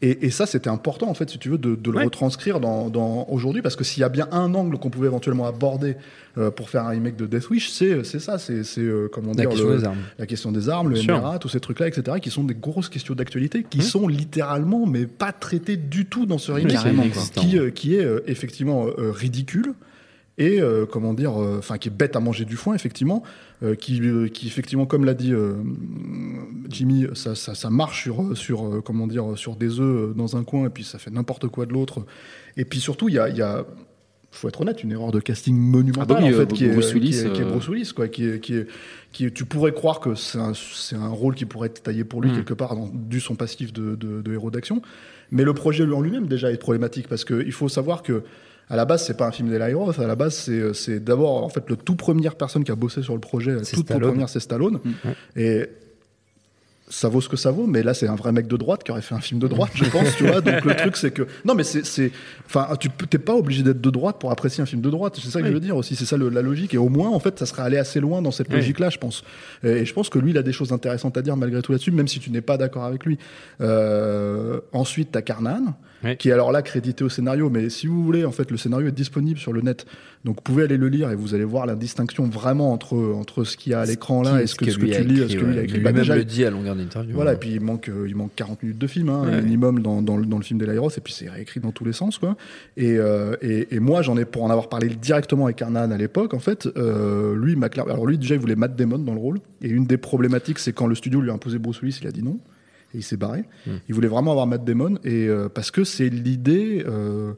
Et, 0.00 0.26
et 0.26 0.30
ça, 0.30 0.46
c'était 0.46 0.70
important, 0.70 1.08
en 1.10 1.14
fait, 1.14 1.28
si 1.28 1.38
tu 1.40 1.48
veux, 1.48 1.58
de, 1.58 1.74
de 1.74 1.90
le 1.90 1.96
Ouais. 1.98 2.04
retranscrire 2.04 2.60
dans, 2.60 2.88
dans 2.88 3.26
aujourd'hui, 3.28 3.62
parce 3.62 3.74
que 3.74 3.82
s'il 3.82 4.00
y 4.00 4.04
a 4.04 4.08
bien 4.08 4.28
un 4.30 4.54
angle 4.54 4.78
qu'on 4.78 4.90
pouvait 4.90 5.08
éventuellement 5.08 5.44
aborder 5.48 5.96
euh, 6.38 6.52
pour 6.52 6.70
faire 6.70 6.84
un 6.84 6.90
remake 6.90 7.16
de 7.16 7.26
Death 7.26 7.50
Wish, 7.50 7.68
c'est 7.70 8.04
ça, 8.20 8.38
c'est 8.38 8.62
euh, 8.78 9.08
comment 9.12 9.30
La 9.30 9.34
dire 9.42 9.48
question 9.50 9.68
le- 9.68 9.78
des 9.78 9.84
armes. 9.84 9.98
la 10.20 10.26
question 10.26 10.52
des 10.52 10.68
armes, 10.68 10.88
le 10.90 11.00
Bien. 11.00 11.18
MRA, 11.20 11.40
tous 11.40 11.48
ces 11.48 11.58
trucs-là, 11.58 11.88
etc., 11.88 12.18
qui 12.22 12.30
sont 12.30 12.44
des 12.44 12.54
grosses 12.54 12.88
questions 12.88 13.14
d'actualité, 13.16 13.66
qui 13.68 13.78
Mmh. 13.78 13.82
sont 13.82 14.06
littéralement, 14.06 14.86
mais 14.86 15.06
pas 15.06 15.32
traitées 15.32 15.76
du 15.76 16.06
tout 16.06 16.26
dans 16.26 16.38
ce 16.38 16.52
remake, 16.52 16.76
qui, 17.34 17.58
euh, 17.58 17.70
qui 17.70 17.96
est 17.96 18.06
effectivement 18.28 18.86
ridicule 18.96 19.74
et 20.38 20.60
euh, 20.60 20.86
comment 20.86 21.14
dire, 21.14 21.40
euh, 21.42 21.58
enfin 21.58 21.78
qui 21.78 21.88
est 21.88 21.92
bête 21.92 22.16
à 22.16 22.20
manger 22.20 22.44
du 22.44 22.56
foin 22.56 22.74
effectivement, 22.74 23.22
euh, 23.62 23.74
qui, 23.74 24.00
euh, 24.02 24.28
qui 24.28 24.46
effectivement 24.46 24.86
comme 24.86 25.04
l'a 25.04 25.14
dit 25.14 25.32
euh, 25.32 25.54
Jimmy, 26.68 27.06
ça, 27.14 27.34
ça, 27.34 27.54
ça 27.54 27.70
marche 27.70 28.02
sur 28.04 28.22
euh, 28.22 28.34
sur 28.34 28.66
euh, 28.66 28.80
comment 28.80 29.06
dire 29.06 29.36
sur 29.36 29.56
des 29.56 29.80
œufs 29.80 30.10
euh, 30.10 30.14
dans 30.14 30.36
un 30.36 30.44
coin 30.44 30.66
et 30.66 30.70
puis 30.70 30.84
ça 30.84 30.98
fait 30.98 31.10
n'importe 31.10 31.48
quoi 31.48 31.66
de 31.66 31.72
l'autre. 31.72 32.04
Et 32.56 32.64
puis 32.64 32.80
surtout 32.80 33.08
il 33.08 33.14
y 33.14 33.18
a, 33.18 33.28
il 33.28 33.36
y 33.36 33.42
a 33.42 33.64
faut 34.30 34.46
être 34.48 34.60
honnête, 34.60 34.84
une 34.84 34.92
erreur 34.92 35.10
de 35.10 35.20
casting 35.20 35.56
monumentale 35.56 36.04
Ah 36.18 36.20
bah 36.20 36.26
oui, 36.26 36.34
en 36.34 36.36
euh, 36.36 36.40
fait, 36.46 36.52
qui, 36.52 36.64
est, 36.66 36.68
qui, 36.68 37.08
est, 37.08 37.32
qui 37.32 37.40
est 37.40 37.44
euh, 37.44 37.48
Bruce 37.48 37.66
Willis, 37.68 37.92
quoi, 37.96 38.08
qui 38.08 38.26
est, 38.28 38.40
qui 38.40 38.56
est, 38.56 38.66
qui 39.10 39.24
est- 39.24 39.30
tu 39.30 39.46
pourrais 39.46 39.72
croire 39.72 40.00
que 40.00 40.14
c'est 40.14 40.36
un, 40.38 40.52
un 41.00 41.08
rôle 41.08 41.34
qui 41.34 41.46
pourrait 41.46 41.68
être 41.68 41.82
taillé 41.82 42.04
pour 42.04 42.20
lui 42.20 42.30
Mm. 42.30 42.34
quelque 42.34 42.52
part, 42.52 42.76
dans, 42.76 42.90
dû 42.92 43.20
son 43.20 43.36
passif 43.36 43.72
de, 43.72 43.94
de, 43.94 44.20
de 44.20 44.32
héros 44.34 44.50
d'action. 44.50 44.82
Mais 45.30 45.44
le 45.44 45.54
projet 45.54 45.84
en 45.90 46.02
lui-même 46.02 46.26
déjà 46.26 46.52
est 46.52 46.58
problématique 46.58 47.08
parce 47.08 47.24
qu'il 47.24 47.52
faut 47.52 47.70
savoir 47.70 48.02
que 48.02 48.22
à 48.70 48.76
la 48.76 48.84
base 48.84 49.04
c'est 49.06 49.16
pas 49.16 49.26
un 49.26 49.32
film 49.32 49.48
d'Eli 49.50 49.74
Roth, 49.74 49.98
à 49.98 50.06
la 50.06 50.14
base 50.16 50.34
c'est, 50.34 50.74
c'est 50.74 51.00
d'abord 51.02 51.42
en 51.44 51.48
fait 51.48 51.68
le 51.68 51.76
tout 51.76 51.96
première 51.96 52.34
personne 52.36 52.64
qui 52.64 52.70
a 52.70 52.76
bossé 52.76 53.02
sur 53.02 53.14
le 53.14 53.20
projet, 53.20 53.52
la 53.52 53.60
toute 53.62 53.84
Stallone. 53.86 54.10
première 54.10 54.28
c'est 54.28 54.40
Stallone. 54.40 54.78
Mm. 54.84 54.90
Et 55.36 55.66
ça 56.90 57.10
vaut 57.10 57.20
ce 57.20 57.28
que 57.28 57.36
ça 57.36 57.50
vaut, 57.50 57.66
mais 57.66 57.82
là 57.82 57.92
c'est 57.92 58.08
un 58.08 58.14
vrai 58.14 58.32
mec 58.32 58.46
de 58.46 58.56
droite 58.56 58.82
qui 58.82 58.90
aurait 58.92 59.02
fait 59.02 59.14
un 59.14 59.20
film 59.20 59.38
de 59.38 59.46
droite, 59.46 59.72
je 59.74 59.84
pense, 59.90 60.16
tu 60.16 60.26
vois. 60.26 60.40
Donc 60.40 60.64
le 60.64 60.74
truc 60.74 60.96
c'est 60.96 61.10
que 61.10 61.26
non, 61.44 61.54
mais 61.54 61.62
c'est, 61.62 61.84
c'est, 61.84 62.10
enfin, 62.46 62.66
tu 62.80 62.88
peux- 62.88 63.04
t'es 63.06 63.18
pas 63.18 63.34
obligé 63.34 63.62
d'être 63.62 63.82
de 63.82 63.90
droite 63.90 64.16
pour 64.18 64.30
apprécier 64.30 64.62
un 64.62 64.66
film 64.66 64.80
de 64.80 64.88
droite. 64.88 65.18
C'est 65.22 65.28
ça 65.28 65.40
que 65.40 65.44
Oui. 65.44 65.50
je 65.50 65.54
veux 65.54 65.60
dire 65.60 65.76
aussi. 65.76 65.96
C'est 65.96 66.06
ça 66.06 66.16
le- 66.16 66.30
la 66.30 66.40
logique. 66.40 66.72
Et 66.72 66.78
au 66.78 66.88
moins, 66.88 67.10
en 67.10 67.20
fait, 67.20 67.38
ça 67.38 67.44
serait 67.44 67.60
allé 67.60 67.76
assez 67.76 68.00
loin 68.00 68.22
dans 68.22 68.30
cette 68.30 68.48
Oui. 68.48 68.54
logique-là, 68.56 68.88
je 68.88 68.96
pense. 68.96 69.22
Et 69.62 69.84
je 69.84 69.92
pense 69.92 70.08
que 70.08 70.18
lui, 70.18 70.30
il 70.30 70.38
a 70.38 70.42
des 70.42 70.52
choses 70.54 70.72
intéressantes 70.72 71.18
à 71.18 71.20
dire 71.20 71.36
malgré 71.36 71.60
tout 71.60 71.72
là-dessus, 71.72 71.90
même 71.90 72.08
si 72.08 72.20
tu 72.20 72.30
n'es 72.30 72.40
pas 72.40 72.56
d'accord 72.56 72.84
avec 72.84 73.04
lui. 73.04 73.18
Euh, 73.60 74.60
ensuite, 74.72 75.10
t'as 75.12 75.20
Carnan, 75.20 75.74
Oui. 76.04 76.16
qui 76.16 76.28
est 76.28 76.32
alors 76.32 76.52
là 76.52 76.62
crédité 76.62 77.02
au 77.02 77.08
scénario, 77.08 77.50
mais 77.50 77.70
si 77.70 77.88
vous 77.88 78.04
voulez, 78.04 78.24
en 78.24 78.30
fait, 78.30 78.50
le 78.52 78.56
scénario 78.56 78.86
est 78.86 78.92
disponible 78.92 79.38
sur 79.38 79.52
le 79.52 79.62
net, 79.62 79.84
donc 80.24 80.36
vous 80.36 80.42
pouvez 80.42 80.62
aller 80.62 80.76
le 80.76 80.88
lire 80.88 81.10
et 81.10 81.16
vous 81.16 81.34
allez 81.34 81.42
voir 81.44 81.66
la 81.66 81.74
distinction 81.74 82.24
vraiment 82.28 82.72
entre 82.72 82.94
entre 82.96 83.42
ce 83.42 83.56
qu'il 83.56 83.72
y 83.72 83.74
a 83.74 83.80
à 83.80 83.84
l'écran 83.84 84.22
là 84.22 84.40
et 84.40 84.46
ce 84.46 84.54
que, 84.54 84.70
ce 84.70 84.76
que 84.78 84.84
tu 84.86 85.02
lis, 85.04 85.22
écrit, 85.22 85.32
ce 85.32 85.36
que 85.36 85.44
lui 85.44 85.58
a 85.58 85.62
écrit. 85.62 85.80
Bah, 85.80 85.90
déjà, 85.90 86.14
le 86.14 86.24
dit 86.24 86.44
à 86.44 86.50
longueur 86.50 86.76
d'interview. 86.76 87.14
voilà, 87.14 87.32
et 87.32 87.36
puis 87.36 87.50
il 87.50 87.60
manque, 87.60 87.88
euh, 87.88 88.06
il 88.08 88.14
manque 88.14 88.30
40 88.36 88.62
minutes 88.62 88.78
de 88.78 88.86
film, 88.86 89.08
hein, 89.08 89.24
Ouais. 89.26 89.42
minimum 89.42 89.80
dans, 89.80 90.00
dans, 90.00 90.16
le- 90.16 90.24
dans 90.26 90.38
le 90.38 90.44
film 90.44 90.60
d'Elairos, 90.60 90.90
et 90.96 91.00
puis 91.00 91.12
c'est 91.12 91.28
réécrit 91.28 91.58
dans 91.58 91.72
tous 91.72 91.84
les 91.84 91.92
sens, 91.92 92.18
quoi. 92.18 92.36
Et, 92.76 92.96
euh, 92.96 93.34
et, 93.42 93.74
et 93.74 93.80
moi, 93.80 94.02
j'en 94.02 94.16
ai, 94.16 94.24
pour 94.24 94.44
en 94.44 94.50
avoir 94.50 94.68
parlé 94.68 94.88
directement 94.88 95.46
avec 95.46 95.60
Arnan 95.62 95.90
à 95.90 95.96
l'époque, 95.96 96.32
en 96.32 96.38
fait, 96.38 96.68
euh, 96.76 97.34
lui, 97.34 97.56
clair- 97.70 97.86
alors 97.88 98.06
lui, 98.06 98.18
déjà, 98.18 98.36
il 98.36 98.40
voulait 98.40 98.54
Matt 98.56 98.76
Damon 98.76 98.98
dans 99.00 99.14
le 99.14 99.20
rôle, 99.20 99.38
et 99.62 99.68
une 99.68 99.84
des 99.86 99.96
problématiques, 99.98 100.60
c'est 100.60 100.72
quand 100.72 100.86
le 100.86 100.94
studio 100.94 101.20
lui 101.20 101.30
a 101.30 101.32
imposé 101.32 101.58
Bruce 101.58 101.80
Willis, 101.82 101.98
il 102.02 102.06
a 102.06 102.12
dit 102.12 102.22
non, 102.22 102.38
et 102.94 102.98
il 102.98 103.02
s'est 103.02 103.16
barré. 103.16 103.44
Hmm. 103.66 103.76
Il 103.88 103.94
voulait 103.94 104.08
vraiment 104.08 104.30
avoir 104.30 104.46
Matt 104.46 104.64
Damon, 104.64 104.96
et 105.04 105.26
euh, 105.28 105.48
parce 105.48 105.70
que 105.70 105.84
c'est 105.84 106.08
l'idée 106.08 106.84
euh, 106.86 107.32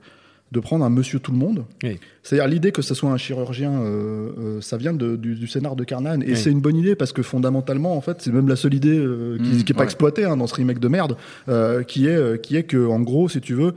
de 0.52 0.61
prendre 0.61 0.85
un 0.85 0.91
monsieur 0.91 1.19
tout 1.20 1.32
le 1.32 1.38
monde. 1.38 1.64
Oui. 1.85 1.99
C'est-à-dire 2.23 2.49
l'idée 2.49 2.73
que 2.73 2.82
ce 2.82 2.94
soit 2.94 3.11
un 3.11 3.17
chirurgien, 3.17 3.73
euh, 3.82 4.61
ça 4.61 4.76
vient 4.76 4.93
de- 4.93 5.17
du, 5.17 5.35
du 5.37 5.47
scénar 5.47 5.76
de 5.76 5.85
Carnan, 5.85 6.20
et 6.23 6.31
Oui. 6.31 6.37
c'est 6.37 6.50
une 6.50 6.61
bonne 6.61 6.76
idée 6.76 6.94
parce 6.97 7.12
que 7.12 7.23
fondamentalement, 7.23 7.97
en 7.97 8.00
fait, 8.00 8.20
c'est 8.20 8.32
même 8.32 8.49
la 8.49 8.56
seule 8.56 8.75
idée 8.75 8.97
qui, 9.43 9.56
Mmh, 9.58 9.62
qui 9.64 9.73
est 9.73 9.76
pas 9.76 9.85
exploitée 9.85 10.25
hein, 10.25 10.37
dans 10.37 10.47
ce 10.47 10.55
remake 10.55 10.79
de 10.81 10.88
merde, 10.88 11.17
qui 11.87 12.06
est 12.06 12.43
qui 12.43 12.56
est 12.56 12.64
que 12.64 12.87
en 12.87 13.00
gros, 13.00 13.29
si 13.29 13.41
tu 13.41 13.55
veux, 13.55 13.75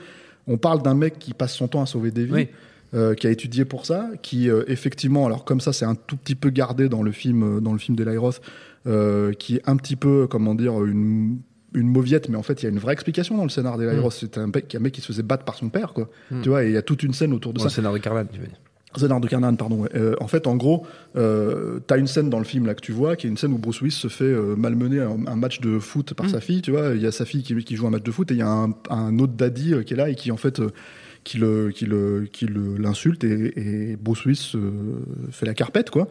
on 0.48 0.58
parle 0.58 0.82
d'un 0.82 0.94
mec 0.96 1.20
qui 1.20 1.34
passe 1.34 1.54
son 1.56 1.68
temps 1.68 1.82
à 1.82 1.86
sauver 1.86 2.12
des 2.12 2.26
vies. 2.26 2.34
Oui. 2.34 2.48
euh, 2.96 3.16
qui 3.16 3.26
a 3.26 3.32
étudié 3.32 3.66
pour 3.66 3.88
ça, 3.88 4.12
qui 4.22 4.52
euh, 4.52 4.64
effectivement, 4.68 5.26
alors 5.26 5.46
comme 5.46 5.60
ça, 5.62 5.74
c'est 5.74 5.84
un 5.86 5.96
tout 5.96 6.16
petit 6.16 6.36
peu 6.36 6.52
gardé 6.52 6.90
dans 6.90 7.02
le 7.02 7.12
film, 7.12 7.42
euh, 7.58 7.60
dans 7.60 7.74
le 7.74 7.80
film 7.80 7.96
d'Eli 7.98 8.18
Roth, 8.18 8.40
qui 9.40 9.56
est 9.56 9.62
un 9.66 9.78
petit 9.78 9.96
peu, 9.96 10.28
comment 10.30 10.54
dire, 10.54 10.84
une 10.84 11.40
une 11.74 11.88
mauviette, 11.88 12.30
mais 12.30 12.38
en 12.38 12.44
fait, 12.44 12.62
il 12.62 12.66
y 12.66 12.68
a 12.68 12.72
une 12.72 12.80
vraie 12.80 12.94
explication 12.94 13.36
dans 13.38 13.44
le 13.44 13.50
scénar 13.50 13.78
d'Eli 13.78 13.98
Mm. 13.98 14.00
Roth. 14.02 14.14
C'était 14.14 14.40
un 14.40 14.48
mec, 14.48 14.74
un 14.76 14.80
mec 14.80 14.94
qui 14.94 15.02
se 15.02 15.08
faisait 15.08 15.24
battre 15.24 15.44
par 15.46 15.56
son 15.56 15.70
père, 15.70 15.94
quoi. 15.94 16.10
Mm. 16.32 16.42
Tu 16.42 16.50
vois, 16.50 16.64
et 16.64 16.68
il 16.68 16.74
y 16.74 16.78
a 16.78 16.82
toute 16.82 17.04
une 17.04 17.14
scène 17.14 17.34
autour 17.34 17.54
de 17.54 17.58
Dans 17.60 17.64
ça. 17.64 17.70
le 17.70 17.74
scénario 17.74 17.98
de 17.98 18.04
Carlan, 18.04 18.26
tu 18.32 18.40
veux 18.40 18.48
dire. 18.48 18.58
Scénar 18.96 19.20
de 19.20 19.28
Carnan, 19.28 19.56
pardon. 19.56 19.82
ouais. 19.82 19.90
Euh, 19.96 20.14
en 20.22 20.28
fait, 20.28 20.46
en 20.46 20.56
gros, 20.56 20.86
euh, 21.16 21.80
t'as 21.88 21.98
une 21.98 22.06
scène 22.06 22.30
dans 22.30 22.38
le 22.38 22.44
film 22.46 22.68
là 22.68 22.76
que 22.76 22.82
tu 22.82 22.92
vois, 22.92 23.16
qui 23.16 23.26
est 23.26 23.30
une 23.32 23.38
scène 23.38 23.52
où 23.52 23.58
Bruce 23.58 23.82
Willis 23.82 23.96
se 23.96 24.08
fait 24.08 24.24
euh, 24.24 24.56
malmener 24.56 25.00
un, 25.00 25.18
un 25.26 25.36
match 25.36 25.62
de 25.62 25.80
foot 25.80 26.14
par 26.14 26.28
Mm. 26.28 26.30
sa 26.30 26.42
fille. 26.42 26.62
Tu 26.62 26.70
vois, 26.70 26.90
il 26.94 27.02
y 27.02 27.08
a 27.08 27.12
sa 27.12 27.26
fille 27.26 27.42
qui, 27.42 27.56
qui 27.64 27.76
joue 27.76 27.88
un 27.88 27.90
match 27.90 28.04
de 28.04 28.12
foot 28.12 28.30
et 28.30 28.36
il 28.36 28.38
y 28.38 28.44
a 28.44 28.48
un, 28.48 28.72
un 28.92 29.18
autre 29.18 29.34
daddy 29.34 29.74
euh, 29.74 29.82
qui 29.82 29.94
est 29.96 29.98
là 29.98 30.10
et 30.10 30.16
qui 30.16 30.32
en 30.32 30.38
fait 30.38 30.62
qui 31.24 31.40
le 31.40 31.72
qui 31.72 31.86
le 31.88 32.28
qui 32.32 32.48
l'insulte 32.78 33.24
et, 33.24 33.54
et 33.92 33.96
Bruce 33.96 34.26
Willis 34.26 34.56
fait 35.32 35.46
la 35.48 35.54
carpette 35.56 35.90
quoi. 35.90 36.08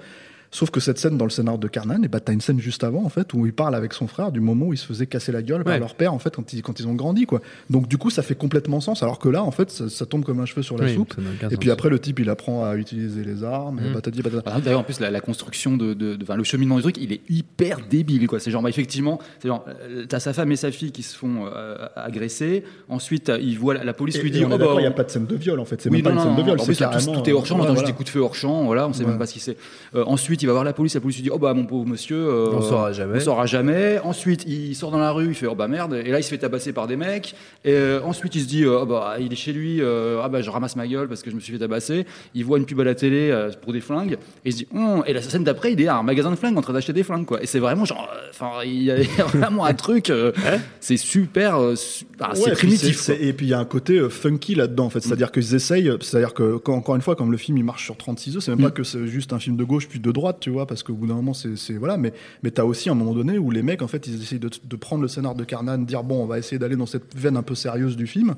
Sauf 0.55 0.71
que 0.71 0.81
cette 0.81 0.99
scène 0.99 1.17
dans 1.17 1.25
le 1.25 1.31
scénar 1.31 1.57
de 1.59 1.67
Carnan, 1.67 2.03
et 2.05 2.09
bah 2.09 2.21
t'as 2.21 2.33
une 2.33 2.41
scène 2.43 2.61
juste 2.61 2.85
avant 2.85 3.05
en 3.05 3.09
fait 3.09 3.33
où 3.33 3.47
il 3.47 3.53
parle 3.55 3.75
avec 3.75 3.93
son 3.95 4.07
frère 4.07 4.31
du 4.33 4.41
moment 4.41 4.67
où 4.67 4.73
il 4.75 4.77
se 4.77 4.87
faisait 4.87 5.07
casser 5.07 5.33
la 5.33 5.43
gueule 5.43 5.65
par 5.65 5.79
leur 5.79 5.95
père 5.95 6.13
en 6.13 6.19
fait 6.19 6.35
quand 6.37 6.53
ils 6.53 6.63
quand 6.63 6.79
ils 6.79 6.87
ont 6.87 6.95
grandi 6.95 7.25
quoi. 7.27 7.41
Donc 7.71 7.89
du 7.89 7.97
coup 7.99 8.11
ça 8.11 8.23
fait 8.23 8.35
complètement 8.35 8.81
sens 8.81 9.03
alors 9.03 9.19
que 9.19 9.29
là 9.31 9.43
en 9.43 9.51
fait 9.51 9.71
ça, 9.71 9.89
ça 9.89 10.05
tombe 10.07 10.25
comme 10.25 10.41
un 10.41 10.47
cheveu 10.47 10.63
sur 10.63 10.77
la 10.77 10.85
Oui, 10.85 10.95
soupe. 10.95 11.15
Et 11.51 11.57
puis 11.57 11.71
après, 11.71 11.89
le 11.89 11.99
type, 11.99 12.19
il 12.21 12.29
apprend 12.29 12.65
à 12.65 12.77
utiliser 12.77 13.25
les 13.25 13.43
armes, 13.45 13.81
Mm. 13.81 13.93
patata. 13.95 14.23
Par 14.23 14.27
exemple, 14.35 14.61
D'ailleurs, 14.65 14.81
en 14.81 14.85
plus, 14.85 15.01
la, 15.01 15.11
la 15.11 15.21
construction 15.21 15.77
de, 15.77 15.95
de, 15.95 16.17
de- 16.17 16.23
enfin, 16.23 16.37
le 16.37 16.45
cheminement 16.45 16.77
du 16.77 16.83
truc, 16.83 16.97
il 17.01 17.13
est 17.13 17.23
hyper 17.31 17.79
débile, 17.89 18.27
quoi. 18.27 18.39
C'est 18.41 18.51
genre, 18.51 18.63
bah, 18.63 18.69
effectivement, 18.69 19.19
c'est 19.41 19.49
genre, 19.49 19.65
euh, 19.69 20.05
t'as 20.07 20.21
sa 20.21 20.33
femme 20.35 20.53
et 20.53 20.57
sa 20.57 20.71
fille 20.71 20.93
qui 20.93 21.03
se 21.03 21.17
font 21.17 21.47
euh, 21.47 21.77
agresser. 21.97 22.65
Ensuite, 22.89 23.29
euh, 23.31 23.39
il 23.41 23.59
voit 23.59 23.75
la, 23.75 23.85
la 23.85 23.93
police 23.95 24.17
Et, 24.17 24.23
lui 24.23 24.29
est 24.39 24.45
oh, 24.45 24.49
bah, 24.49 24.59
il 24.75 24.81
n'y 24.81 24.87
a 24.87 24.91
pas 24.91 25.05
de 25.05 25.11
scène 25.11 25.27
de 25.27 25.35
viol, 25.37 25.59
en 25.61 25.65
fait. 25.65 25.81
C'est 25.81 25.89
oui, 25.91 26.03
même 26.03 26.05
pas 26.05 26.11
non, 26.11 26.17
une 26.17 26.23
scène 26.23 26.31
non, 26.33 26.37
de 26.39 26.43
viol, 26.45 26.61
en 26.61 26.65
c'est 26.65 26.75
plus, 26.87 27.07
tout, 27.07 27.13
tout 27.21 27.31
est 27.31 27.33
hors 27.33 27.47
champ. 27.47 27.57
voilà. 27.59 27.83
des 27.83 27.93
coups 27.93 28.05
de 28.05 28.11
feu 28.11 28.21
hors 28.21 28.35
champ. 28.35 28.65
Voilà, 28.65 28.87
on 28.89 28.93
sait 28.93 29.05
Ouais. 29.05 29.11
même 29.11 29.19
pas 29.19 29.27
ce 29.27 29.33
qui 29.35 29.41
c'est. 29.41 29.57
Euh, 29.95 30.05
ensuite, 30.43 30.45
il 30.45 30.47
va 30.47 30.53
voir 30.53 30.65
la 30.65 30.73
police. 30.73 30.95
La 30.95 31.01
police 31.01 31.17
lui 31.17 31.23
dit, 31.25 31.31
oh 31.33 31.39
bah 31.39 31.55
mon 31.55 31.65
pauvre 31.67 31.87
monsieur, 31.87 32.17
euh, 32.17 32.51
On 32.53 32.61
saura 32.63 32.93
jamais. 32.93 33.17
On 33.17 33.21
saura 33.21 33.47
jamais. 33.47 33.99
Ensuite, 34.05 34.45
il 34.47 34.75
sort 34.75 34.91
dans 34.91 34.99
la 34.99 35.11
rue. 35.13 35.27
Il 35.29 35.35
fait, 35.35 35.47
oh 35.47 35.55
bah 35.55 35.69
merde. 35.69 35.95
Et 36.05 36.11
là, 36.11 36.19
il 36.21 36.23
se 36.23 36.29
fait 36.31 36.39
tabasser 36.39 36.73
par 36.73 36.87
des 36.87 36.97
mecs. 36.97 37.35
Et 37.65 37.73
euh, 37.73 38.01
ensuite, 38.05 38.35
il 38.35 38.43
se 38.43 38.47
dit, 38.49 38.65
oh 38.67 38.87
bah 38.87 39.17
il 39.21 39.33
est 39.33 39.37
chez 39.37 39.53
lui. 39.53 39.81
euh, 39.81 40.21
ah 40.23 40.29
bah 40.29 40.43
je 40.43 40.51
ramasse 40.51 40.77
ma 40.77 40.87
gueule 40.87 41.09
parce 41.09 41.23
que 41.23 41.31
je 41.31 41.35
me 41.37 41.41
suis 41.41 41.53
fait 41.53 41.59
tabasser. 41.59 42.07
Il 42.35 42.45
voit 42.45 42.59
une 42.59 42.67
pub 42.67 42.81
à 42.81 42.85
la 42.85 42.95
télé 42.95 43.31
euh, 43.31 43.51
pour 43.61 43.73
des 43.73 43.81
flingues. 43.81 44.13
Et 44.45 44.49
il 44.49 44.53
se 44.53 44.57
dit, 44.59 44.69
Hum. 44.75 45.03
et 45.07 45.13
la 45.13 45.23
scène 45.23 45.45
d'après, 45.45 45.73
il 45.73 45.81
est 45.81 45.89
à 45.89 45.97
un 45.97 46.03
magasin 46.03 46.31
de 46.31 46.37
flingues 46.37 46.57
en 46.59 46.63
train 46.63 46.73
d'acheter 46.73 46.93
des 46.93 47.03
flingues, 47.03 47.27
quoi. 47.27 47.43
Et 47.43 47.47
c'est 47.47 47.59
vraiment 47.59 47.85
genre, 47.85 48.09
euh, 48.13 48.29
enfin, 48.31 48.51
il 48.65 48.83
y 48.83 48.91
a 48.91 48.99
il 48.99 49.05
y 49.17 49.21
a 49.21 49.25
vraiment 49.25 49.65
un 49.65 49.75
truc. 49.75 50.11
euh, 50.11 50.33
c'est 50.81 50.97
super. 50.97 51.57
euh, 51.61 51.75
su- 51.77 52.05
ah, 52.21 52.31
Ouais, 52.35 52.41
c'est 52.45 52.53
primitif. 52.53 53.09
Et 53.11 53.33
puis 53.33 53.47
il 53.47 53.51
y 53.51 53.55
a 53.55 53.59
un 53.59 53.65
côté 53.65 53.99
euh, 53.99 54.09
funky 54.09 54.55
là-dedans, 54.55 54.87
en 54.87 54.91
fait. 54.91 55.01
C'est-à-dire 55.01 55.31
qu'ils 55.33 55.55
essayent, 55.55 55.91
c'est-à-dire 56.01 56.35
que, 56.35 56.57
quand- 56.57 56.75
encore 56.75 56.97
une 56.97 57.03
fois, 57.03 57.17
comme 57.17 57.31
le 57.33 57.37
film 57.39 57.57
il 57.59 57.65
marche 57.65 57.85
sur 57.85 57.97
36 57.97 58.37
œufs, 58.37 58.43
c'est 58.45 58.51
même 58.53 58.61
Mm. 58.61 58.65
pas 58.65 58.71
que 58.71 58.83
c'est 58.85 59.07
juste 59.07 59.33
un 59.33 59.39
film 59.39 59.57
de 59.57 59.65
gauche 59.65 59.89
puis 59.89 59.99
de 60.01 60.13
droite. 60.13 60.32
Parce 60.67 60.83
qu'au 60.83 60.95
bout 60.95 61.07
d'un 61.07 61.15
moment, 61.15 61.35
c'est 61.35 61.75
voilà. 61.75 61.97
Mais 61.97 62.13
mais 62.43 62.51
t'as 62.51 62.65
aussi 62.65 62.91
un 62.91 62.95
moment 62.95 63.15
donné 63.15 63.39
où 63.39 63.51
les 63.51 63.63
mecs, 63.63 63.83
en 63.83 63.89
fait, 63.89 64.07
ils 64.07 64.23
essayent 64.23 64.39
de, 64.39 64.51
de 64.63 64.77
prendre 64.77 65.03
le 65.03 65.09
scénar 65.09 65.35
de 65.35 65.45
Carnan, 65.45 65.79
dire 65.79 66.03
bon, 66.03 66.23
on 66.23 66.27
va 66.27 66.39
essayer 66.39 66.59
d'aller 66.59 66.77
dans 66.77 66.87
cette 66.87 67.17
veine 67.17 67.37
un 67.37 67.43
peu 67.43 67.55
sérieuse 67.55 67.97
du 67.97 68.07
film. 68.07 68.35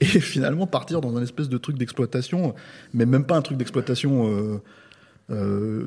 Et 0.00 0.06
finalement 0.20 0.66
partir 0.66 1.00
dans 1.00 1.16
un 1.16 1.22
espèce 1.22 1.48
de 1.48 1.58
truc 1.58 1.76
d'exploitation, 1.76 2.54
mais 2.94 3.06
même 3.06 3.24
pas 3.24 3.36
un 3.36 3.42
truc 3.42 3.58
d'exploitation. 3.58 4.28
euh, 4.28 4.62
euh, 5.30 5.82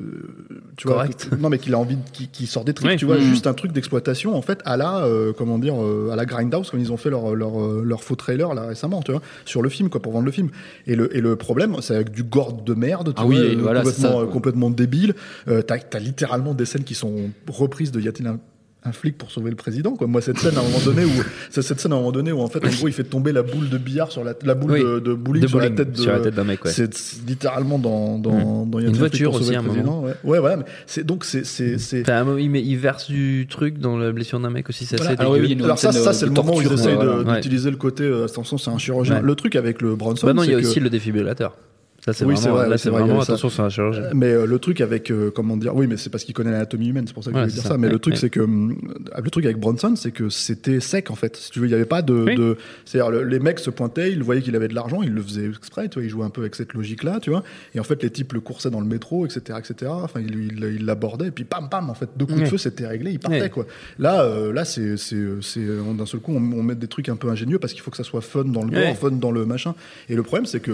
tu 0.76 0.86
Correct. 0.88 1.26
vois, 1.28 1.38
non 1.40 1.48
mais 1.48 1.58
qu'il 1.58 1.74
a 1.74 1.78
envie, 1.78 1.98
qu'il 2.32 2.46
sort 2.46 2.64
des 2.64 2.72
trucs, 2.74 2.90
Oui. 2.90 2.96
tu 2.96 3.04
vois, 3.04 3.16
Mhm. 3.16 3.22
juste 3.22 3.46
un 3.46 3.54
truc 3.54 3.72
d'exploitation 3.72 4.36
en 4.36 4.42
fait 4.42 4.60
à 4.64 4.76
la, 4.76 5.04
euh, 5.04 5.32
comment 5.36 5.58
dire, 5.58 5.74
euh, 5.82 6.10
à 6.12 6.16
la 6.16 6.24
Grindhouse 6.26 6.70
quand 6.70 6.78
ils 6.78 6.92
ont 6.92 6.96
fait 6.96 7.10
leur 7.10 7.34
leur, 7.34 7.58
leur 7.82 8.02
faux 8.02 8.16
trailer 8.16 8.54
là 8.54 8.66
récemment, 8.66 9.02
tu 9.02 9.12
vois, 9.12 9.22
sur 9.44 9.62
le 9.62 9.68
film 9.68 9.88
quoi 9.90 10.00
pour 10.00 10.12
vendre 10.12 10.26
le 10.26 10.32
film. 10.32 10.48
Et 10.86 10.96
le 10.96 11.14
et 11.16 11.20
le 11.20 11.36
problème 11.36 11.76
c'est 11.80 11.94
avec 11.94 12.10
du 12.10 12.22
gore 12.24 12.52
de 12.54 12.74
merde, 12.74 13.08
tu 13.14 13.20
Ah 13.20 13.24
vois, 13.24 13.34
oui, 13.34 13.56
voilà, 13.56 13.80
complètement 13.82 14.20
ça, 14.20 14.26
complètement 14.32 14.70
débile. 14.70 15.14
T'as 15.46 15.98
littéralement 15.98 16.54
des 16.54 16.64
scènes 16.64 16.84
qui 16.84 16.94
sont 16.94 17.14
reprises 17.48 17.92
de 17.92 18.00
y 18.00 18.08
a-t-il 18.08 18.26
un 18.26 18.38
un 18.86 18.92
flic 18.92 19.16
pour 19.16 19.30
sauver 19.30 19.48
le 19.50 19.56
président 19.56 19.92
quoi. 19.96 20.06
Moi 20.06 20.20
cette 20.20 20.38
scène 20.38 20.56
à 20.56 20.60
un 20.60 20.62
moment 20.62 20.78
donné 20.84 21.04
où 21.04 21.10
c'est 21.50 21.62
cette 21.62 21.80
scène 21.80 21.92
à 21.92 21.94
un 21.94 21.98
moment 21.98 22.12
donné 22.12 22.32
où 22.32 22.40
en 22.40 22.48
fait 22.48 22.64
en 22.64 22.68
gros 22.68 22.86
il 22.88 22.92
fait 22.92 23.04
tomber 23.04 23.32
la 23.32 23.42
boule 23.42 23.68
de 23.70 23.78
billard 23.78 24.12
sur 24.12 24.24
la 24.24 24.34
la 24.42 24.54
boule 24.54 24.72
Oui. 24.72 24.80
de, 24.82 24.98
de 24.98 25.14
bowling 25.14 25.42
De 25.42 25.46
sur 25.48 25.58
la 25.58 25.64
bowling, 25.70 25.76
tête 25.78 25.92
de 25.92 25.96
sur 26.02 26.12
la 26.12 26.20
tête 26.20 26.34
d'un 26.34 26.44
mec, 26.44 26.62
ouais. 26.64 26.70
c'est 26.70 26.90
littéralement 27.26 27.78
dans 27.78 28.18
dans, 28.18 28.66
dans 28.66 28.78
Y 28.80 28.82
a-t-il 28.86 28.88
Une 28.88 28.88
un 28.88 28.90
flic 28.90 28.98
voiture 28.98 29.30
pour 29.30 29.38
sauver 29.40 29.56
aussi, 29.56 29.56
un 29.56 29.62
président 29.62 30.02
ouais. 30.02 30.12
ouais 30.24 30.38
voilà 30.38 30.56
mais 30.58 30.64
c'est 30.86 31.04
donc 31.04 31.24
c'est 31.24 31.44
c'est 31.46 31.78
c'est 31.78 32.02
Enfin, 32.02 32.24
moment, 32.24 32.38
il, 32.38 32.50
met- 32.50 32.62
il 32.62 32.76
verse 32.76 33.10
du 33.10 33.46
truc 33.48 33.78
dans 33.78 33.96
la 33.96 34.12
blessure 34.12 34.38
d'un 34.40 34.50
mec 34.50 34.68
aussi, 34.68 34.84
c'est 34.84 34.96
Voilà. 34.96 35.12
assez 35.12 35.20
Alors 35.20 35.32
oui, 35.32 35.56
a 35.60 35.64
alors 35.64 35.78
ça, 35.78 35.90
ça 35.92 36.10
de- 36.10 36.14
c'est 36.16 36.26
le 36.26 36.32
moment 36.32 36.54
où 36.56 36.60
ils 36.60 36.68
torture, 36.68 36.90
essayent 36.90 37.34
d'utiliser 37.36 37.70
le 37.70 37.76
côté 37.76 38.04
euh, 38.04 38.26
attention 38.26 38.58
c'est 38.58 38.70
un 38.70 38.78
chirurgien 38.78 39.16
Ouais. 39.16 39.22
le 39.22 39.34
truc 39.34 39.56
avec 39.56 39.80
le 39.80 39.96
Bronson 39.96 40.26
Bah 40.26 40.34
non, 40.34 40.42
il 40.44 40.50
y 40.50 40.54
a 40.54 40.58
aussi 40.58 40.80
le 40.80 40.90
défibrillateur. 40.90 41.56
Ça, 42.04 42.12
c'est 42.12 42.26
Oui, 42.26 42.36
c'est 42.36 42.42
vraiment, 42.48 42.56
vrai, 42.58 42.68
là, 42.68 42.76
c'est 42.76 42.90
vrai, 42.90 43.00
il 43.00 43.06
vraiment 43.06 43.22
ça. 43.22 43.32
attention, 43.32 43.48
c'est 43.48 43.62
un 43.62 43.70
chirurgien. 43.70 44.10
Mais 44.12 44.26
euh, 44.30 44.44
le 44.44 44.58
truc 44.58 44.82
avec 44.82 45.10
euh, 45.10 45.30
comment 45.34 45.56
dire 45.56 45.74
oui 45.74 45.86
mais 45.86 45.96
c'est 45.96 46.10
parce 46.10 46.22
qu'il 46.24 46.34
connaît 46.34 46.50
l'anatomie 46.50 46.88
humaine 46.88 47.06
c'est 47.06 47.14
pour 47.14 47.24
ça 47.24 47.30
que 47.30 47.36
Ouais, 47.36 47.42
je 47.44 47.46
voulais 47.46 47.54
dire 47.54 47.62
ça, 47.62 47.68
ça. 47.70 47.78
mais 47.78 47.88
le 47.88 47.98
truc 47.98 48.12
ouais. 48.14 48.20
c'est 48.20 48.28
que 48.28 48.40
hum, 48.40 48.76
le 49.22 49.30
truc 49.30 49.46
avec 49.46 49.58
Bronson 49.58 49.94
c'est 49.96 50.10
que 50.10 50.28
c'était 50.28 50.80
sec 50.80 51.10
en 51.10 51.14
fait 51.14 51.34
si 51.36 51.50
tu 51.50 51.60
veux 51.60 51.66
il 51.66 51.70
y 51.70 51.74
avait 51.74 51.86
pas 51.86 52.02
de, 52.02 52.12
Oui. 52.12 52.34
de 52.34 52.58
c'est-à-dire 52.84 53.10
le- 53.10 53.24
les 53.24 53.38
mecs 53.38 53.58
se 53.58 53.70
pointaient 53.70 54.12
ils 54.12 54.22
voyaient 54.22 54.42
qu'il 54.42 54.54
avait 54.54 54.68
de 54.68 54.74
l'argent 54.74 55.00
ils 55.02 55.14
le 55.14 55.22
faisaient 55.22 55.48
exprès 55.48 55.88
tu 55.88 55.94
vois 55.94 56.02
ils 56.04 56.10
jouaient 56.10 56.26
un 56.26 56.30
peu 56.30 56.42
avec 56.42 56.56
cette 56.56 56.74
logique 56.74 57.04
là 57.04 57.20
tu 57.22 57.30
vois 57.30 57.42
et 57.74 57.80
en 57.80 57.84
fait 57.84 58.02
les 58.02 58.10
types 58.10 58.34
le 58.34 58.40
coursaient 58.40 58.70
dans 58.70 58.80
le 58.80 58.86
métro 58.86 59.24
etc 59.24 59.58
etc 59.58 59.90
enfin 59.94 60.20
ils 60.20 60.34
il, 60.58 60.64
il 60.78 60.84
l'abordaient 60.84 61.28
et 61.28 61.30
puis 61.30 61.44
pam 61.44 61.70
pam 61.70 61.88
en 61.88 61.94
fait 61.94 62.10
deux 62.18 62.26
coups 62.26 62.40
de 62.40 62.44
feu 62.44 62.58
c'était 62.58 62.86
réglé 62.86 63.12
ils 63.12 63.18
partaient 63.18 63.40
Ouais. 63.40 63.48
quoi 63.50 63.64
là 63.98 64.22
euh, 64.24 64.52
là 64.52 64.66
c'est 64.66 64.98
c'est 64.98 65.16
c'est 65.40 65.64
on- 65.88 65.94
d'un 65.94 66.06
seul 66.06 66.20
coup 66.20 66.32
on, 66.34 66.36
on 66.58 66.62
met 66.62 66.74
des 66.74 66.86
trucs 66.88 67.08
un 67.08 67.16
peu 67.16 67.30
ingénieux 67.30 67.58
parce 67.58 67.72
qu'il 67.72 67.80
faut 67.80 67.90
que 67.90 67.96
ça 67.96 68.04
soit 68.04 68.20
fun 68.20 68.44
dans 68.44 68.62
le 68.62 68.70
gore 68.70 68.94
fun 68.98 69.10
dans 69.12 69.30
le 69.32 69.46
machin 69.46 69.74
et 70.10 70.14
le 70.16 70.22
problème 70.22 70.44
c'est 70.44 70.60
que 70.60 70.72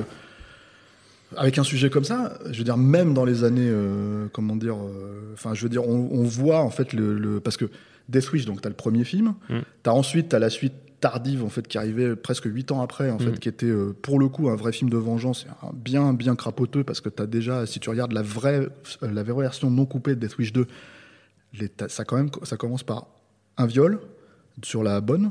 avec 1.36 1.58
un 1.58 1.64
sujet 1.64 1.90
comme 1.90 2.04
ça, 2.04 2.38
je 2.50 2.58
veux 2.58 2.64
dire, 2.64 2.76
même 2.76 3.14
dans 3.14 3.24
les 3.24 3.44
années, 3.44 3.68
euh, 3.70 4.26
comment 4.32 4.56
dire, 4.56 4.76
euh, 4.76 5.32
enfin, 5.34 5.54
je 5.54 5.62
veux 5.62 5.68
dire, 5.68 5.86
on, 5.88 6.08
on 6.12 6.24
voit 6.24 6.60
en 6.60 6.70
fait 6.70 6.92
le, 6.92 7.16
le- 7.18 7.40
parce 7.40 7.56
que 7.56 7.66
Death 8.08 8.32
Wish, 8.32 8.44
donc 8.46 8.60
t'as 8.60 8.68
le 8.68 8.74
premier 8.74 9.04
film, 9.04 9.34
Mm. 9.48 9.58
t'as 9.82 9.92
ensuite 9.92 10.28
t'as 10.30 10.38
la 10.38 10.50
suite 10.50 10.72
tardive 11.00 11.42
en 11.44 11.48
fait 11.48 11.66
qui 11.66 11.78
arrivait 11.78 12.14
presque 12.16 12.44
huit 12.44 12.70
ans 12.72 12.82
après 12.82 13.10
en 13.10 13.18
fait, 13.18 13.30
Mm. 13.30 13.38
qui 13.38 13.48
était 13.48 13.66
euh, 13.66 13.94
pour 14.02 14.18
le 14.18 14.28
coup 14.28 14.48
un 14.50 14.56
vrai 14.56 14.72
film 14.72 14.90
de 14.90 14.96
vengeance, 14.96 15.46
bien 15.72 16.12
bien 16.12 16.34
crapoteux 16.36 16.84
parce 16.84 17.00
que 17.00 17.08
t'as 17.08 17.26
déjà, 17.26 17.64
si 17.66 17.78
tu 17.80 17.88
regardes 17.90 18.12
la 18.12 18.22
vraie, 18.22 18.68
la 19.00 19.22
vraie 19.22 19.42
version 19.42 19.70
non 19.70 19.86
coupée 19.86 20.14
de 20.16 20.20
Death 20.26 20.36
Wish 20.38 20.52
2, 20.52 20.66
les- 21.54 21.68
t'as- 21.68 21.88
ça 21.88 22.04
quand 22.04 22.16
même, 22.16 22.30
ça 22.42 22.56
commence 22.56 22.82
par 22.82 23.06
un 23.56 23.66
viol 23.66 24.00
sur 24.62 24.82
la 24.82 25.00
bonne. 25.00 25.30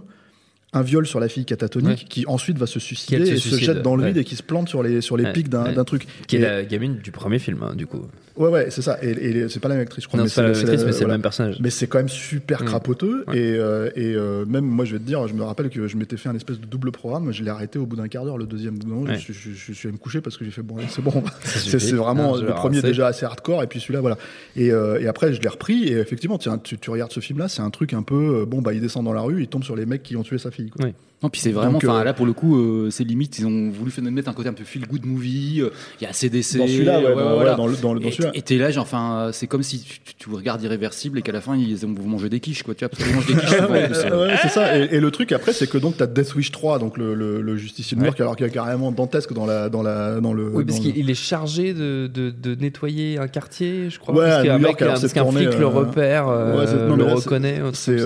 Un 0.71 0.83
viol 0.83 1.07
sur 1.07 1.19
la 1.19 1.27
fille 1.29 1.45
catatonique 1.45 1.89
Ouais. 2.01 2.05
qui 2.07 2.25
ensuite 2.27 2.59
va 2.59 2.67
se 2.67 2.79
suicider 2.79 3.25
se 3.25 3.31
et 3.33 3.37
se 3.37 3.55
jette 3.57 3.81
dans 3.81 3.95
le 3.95 4.03
ouais. 4.03 4.09
vide 4.09 4.17
et 4.17 4.23
qui 4.23 4.35
se 4.35 4.43
plante 4.43 4.69
sur 4.69 4.83
les, 4.83 5.01
sur 5.01 5.17
les 5.17 5.23
Ouais, 5.23 5.33
pics 5.33 5.49
d'un 5.49 5.83
truc. 5.83 6.05
Qui 6.27 6.35
est 6.35 6.39
Et- 6.39 6.41
la 6.43 6.63
gamine 6.63 6.97
du 6.97 7.11
premier 7.11 7.39
film, 7.39 7.63
hein, 7.63 7.73
du 7.75 7.87
coup. 7.87 8.05
Ouais, 8.37 8.49
ouais, 8.49 8.67
c'est 8.69 8.83
ça. 8.83 8.97
Et, 9.01 9.09
et 9.09 9.49
c'est 9.49 9.59
pas 9.59 9.67
la 9.67 9.75
même 9.75 9.81
actrice, 9.81 10.03
je 10.03 10.07
crois. 10.07 10.17
Non, 10.19 10.23
mais 10.23 10.29
c'est 10.29 10.35
pas 10.41 10.43
la 10.43 10.53
même 10.53 10.61
actrice, 10.61 10.85
mais 10.85 10.91
c'est 10.93 11.03
le 11.05 11.09
même 11.09 11.21
personnage. 11.23 11.57
Mais 11.59 11.71
c'est 11.71 11.87
quand 11.87 11.97
même 11.97 12.07
super 12.07 12.61
Mm. 12.61 12.65
crapoteux. 12.65 13.25
Et, 13.33 13.37
euh, 13.57 13.89
et 13.95 14.13
euh, 14.15 14.45
même 14.45 14.63
moi, 14.63 14.85
je 14.85 14.93
vais 14.93 14.99
te 14.99 15.03
dire, 15.05 15.27
je 15.27 15.33
me 15.33 15.43
rappelle 15.43 15.69
que 15.69 15.87
je 15.87 15.97
m'étais 15.97 16.15
fait 16.17 16.29
un 16.29 16.35
espèce 16.35 16.59
de 16.59 16.65
double 16.67 16.91
programme. 16.91 17.31
Je 17.33 17.43
l'ai 17.43 17.49
arrêté 17.49 17.79
au 17.79 17.85
bout 17.87 17.95
d'un 17.97 18.07
quart 18.07 18.23
d'heure, 18.23 18.37
le 18.37 18.45
deuxième. 18.45 18.77
Non, 18.85 19.05
je, 19.07 19.33
je- 19.33 19.49
je 19.55 19.73
suis 19.73 19.87
allé 19.87 19.93
me 19.93 19.97
coucher 19.97 20.21
parce 20.21 20.37
que 20.37 20.45
j'ai 20.45 20.51
fait 20.51 20.61
bon, 20.61 20.75
c'est 20.87 21.01
bon. 21.01 21.23
c'est 21.43 21.93
vraiment 21.93 22.37
Non, 22.37 22.41
le 22.43 22.53
premier 22.53 22.81
déjà 22.83 23.07
assez 23.07 23.25
hardcore. 23.25 23.63
Et 23.63 23.67
puis 23.67 23.79
celui-là, 23.81 24.01
voilà. 24.01 24.17
Et, 24.55 24.71
euh, 24.71 25.01
et 25.01 25.07
après, 25.07 25.33
je 25.33 25.41
l'ai 25.41 25.49
repris. 25.49 25.85
Et 25.87 25.97
effectivement, 25.97 26.37
tiens, 26.37 26.59
tu, 26.59 26.77
tu 26.77 26.89
regardes 26.91 27.11
ce 27.11 27.19
film-là, 27.21 27.47
c'est 27.49 27.63
un 27.63 27.71
truc 27.71 27.93
un 27.93 28.03
peu 28.03 28.45
bon. 28.45 28.61
Bah, 28.61 28.71
il 28.73 28.79
descend 28.81 29.03
dans 29.03 29.13
la 29.13 29.21
rue, 29.21 29.41
il 29.41 29.47
tombe 29.47 29.63
sur 29.63 29.75
les 29.75 29.85
mecs 29.87 30.03
qui 30.03 30.15
ont 30.15 30.23
tué 30.23 30.37
sa 30.37 30.51
fille. 30.51 30.58
Ouais. 30.79 30.93
Non, 31.21 31.27
puis 31.29 31.41
c'est 31.41 31.51
vraiment, 31.51 31.77
enfin 31.77 31.99
euh, 31.99 32.03
là 32.05 32.13
pour 32.13 32.25
le 32.25 32.31
coup, 32.31 32.57
euh, 32.57 32.89
c'est 32.91 33.03
limite, 33.03 33.39
ils 33.39 33.45
ont 33.45 33.69
voulu 33.69 33.91
faire 33.91 34.03
mettre 34.05 34.29
un 34.29 34.33
côté 34.33 34.47
un 34.47 34.53
peu 34.53 34.63
feel 34.63 34.87
good 34.87 35.05
movie. 35.05 35.59
euh, 35.61 35.69
Il 35.99 36.05
y 36.05 36.07
a 36.07 36.13
CDC. 36.13 36.57
Dans 36.59 36.65
celui-là, 36.67 36.99
ouais, 37.01 37.07
ouais, 37.07 37.15
dans- 37.15 37.33
voilà. 37.35 37.55
dans 37.55 37.67
le- 37.67 37.75
dans 37.75 37.93
le- 37.93 37.99
dans 37.99 38.07
Et- 38.07 38.11
celui-là. 38.11 38.31
Et 38.35 38.41
t'es 38.41 38.57
là, 38.57 38.71
genre, 38.71 38.83
enfin, 38.83 39.31
c'est 39.33 39.47
comme 39.47 39.61
si 39.63 39.83
tu, 40.17 40.29
regardes 40.29 40.63
Irréversible 40.63 41.19
et 41.19 41.21
qu'à 41.21 41.31
la 41.33 41.41
fin 41.41 41.57
ils 41.57 41.85
ont 41.85 41.93
vous 41.93 42.07
mangez 42.07 42.29
des 42.29 42.39
quiches, 42.39 42.63
quoi. 42.63 42.73
Tu 42.73 42.85
vois, 42.85 42.89
parce 42.89 43.03
qu'ils 43.03 43.13
mangent 43.13 43.25
des 43.25 43.33
quiches. 43.33 43.49
souvent, 43.49 43.67
en 43.67 43.71
Ouais, 43.71 43.87
plus, 43.87 43.97
ouais, 43.97 44.35
c'est 44.41 44.47
ça. 44.49 44.77
Et, 44.79 44.95
et 44.95 44.99
le 45.01 45.11
truc 45.11 45.31
après, 45.33 45.51
c'est 45.51 45.69
que 45.69 45.77
donc 45.77 45.97
t'as 45.97 46.07
Death 46.07 46.35
Wish 46.35 46.51
3, 46.51 46.79
donc 46.79 46.97
le, 46.97 47.13
le, 47.15 47.41
le 47.41 47.57
justicier 47.57 47.95
de 47.95 47.99
New 47.99 48.03
Ouais. 48.03 48.09
York, 48.11 48.21
alors 48.21 48.35
qu'il 48.37 48.45
y 48.45 48.49
a 48.49 48.53
carrément 48.53 48.91
dantesque 48.93 49.33
dans 49.33 49.45
la 49.45 49.67
dans 49.67 49.81
la 49.81 50.21
dans 50.21 50.33
le. 50.33 50.49
Oui, 50.53 50.63
parce 50.63 50.79
qu'il 50.79 51.09
est 51.09 51.13
chargé 51.15 51.73
de, 51.73 52.07
de, 52.07 52.29
de 52.29 52.55
nettoyer 52.55 53.17
un 53.19 53.27
quartier, 53.27 53.89
je 53.89 53.99
crois. 53.99 54.15
Ouais, 54.15 54.25
parce 54.25 54.43
qu'un 54.43 54.53
New 54.53 54.59
mec, 54.59 54.69
York, 54.69 54.81
alors 54.83 54.93
parce 54.93 55.07
c'est 55.07 55.13
qu'un 55.13 55.29
flic 55.29 55.53
le 55.53 55.63
euh, 55.63 55.67
repère, 55.67 56.27
le 56.29 57.03
reconnaît. 57.13 57.61
C'est 57.73 57.97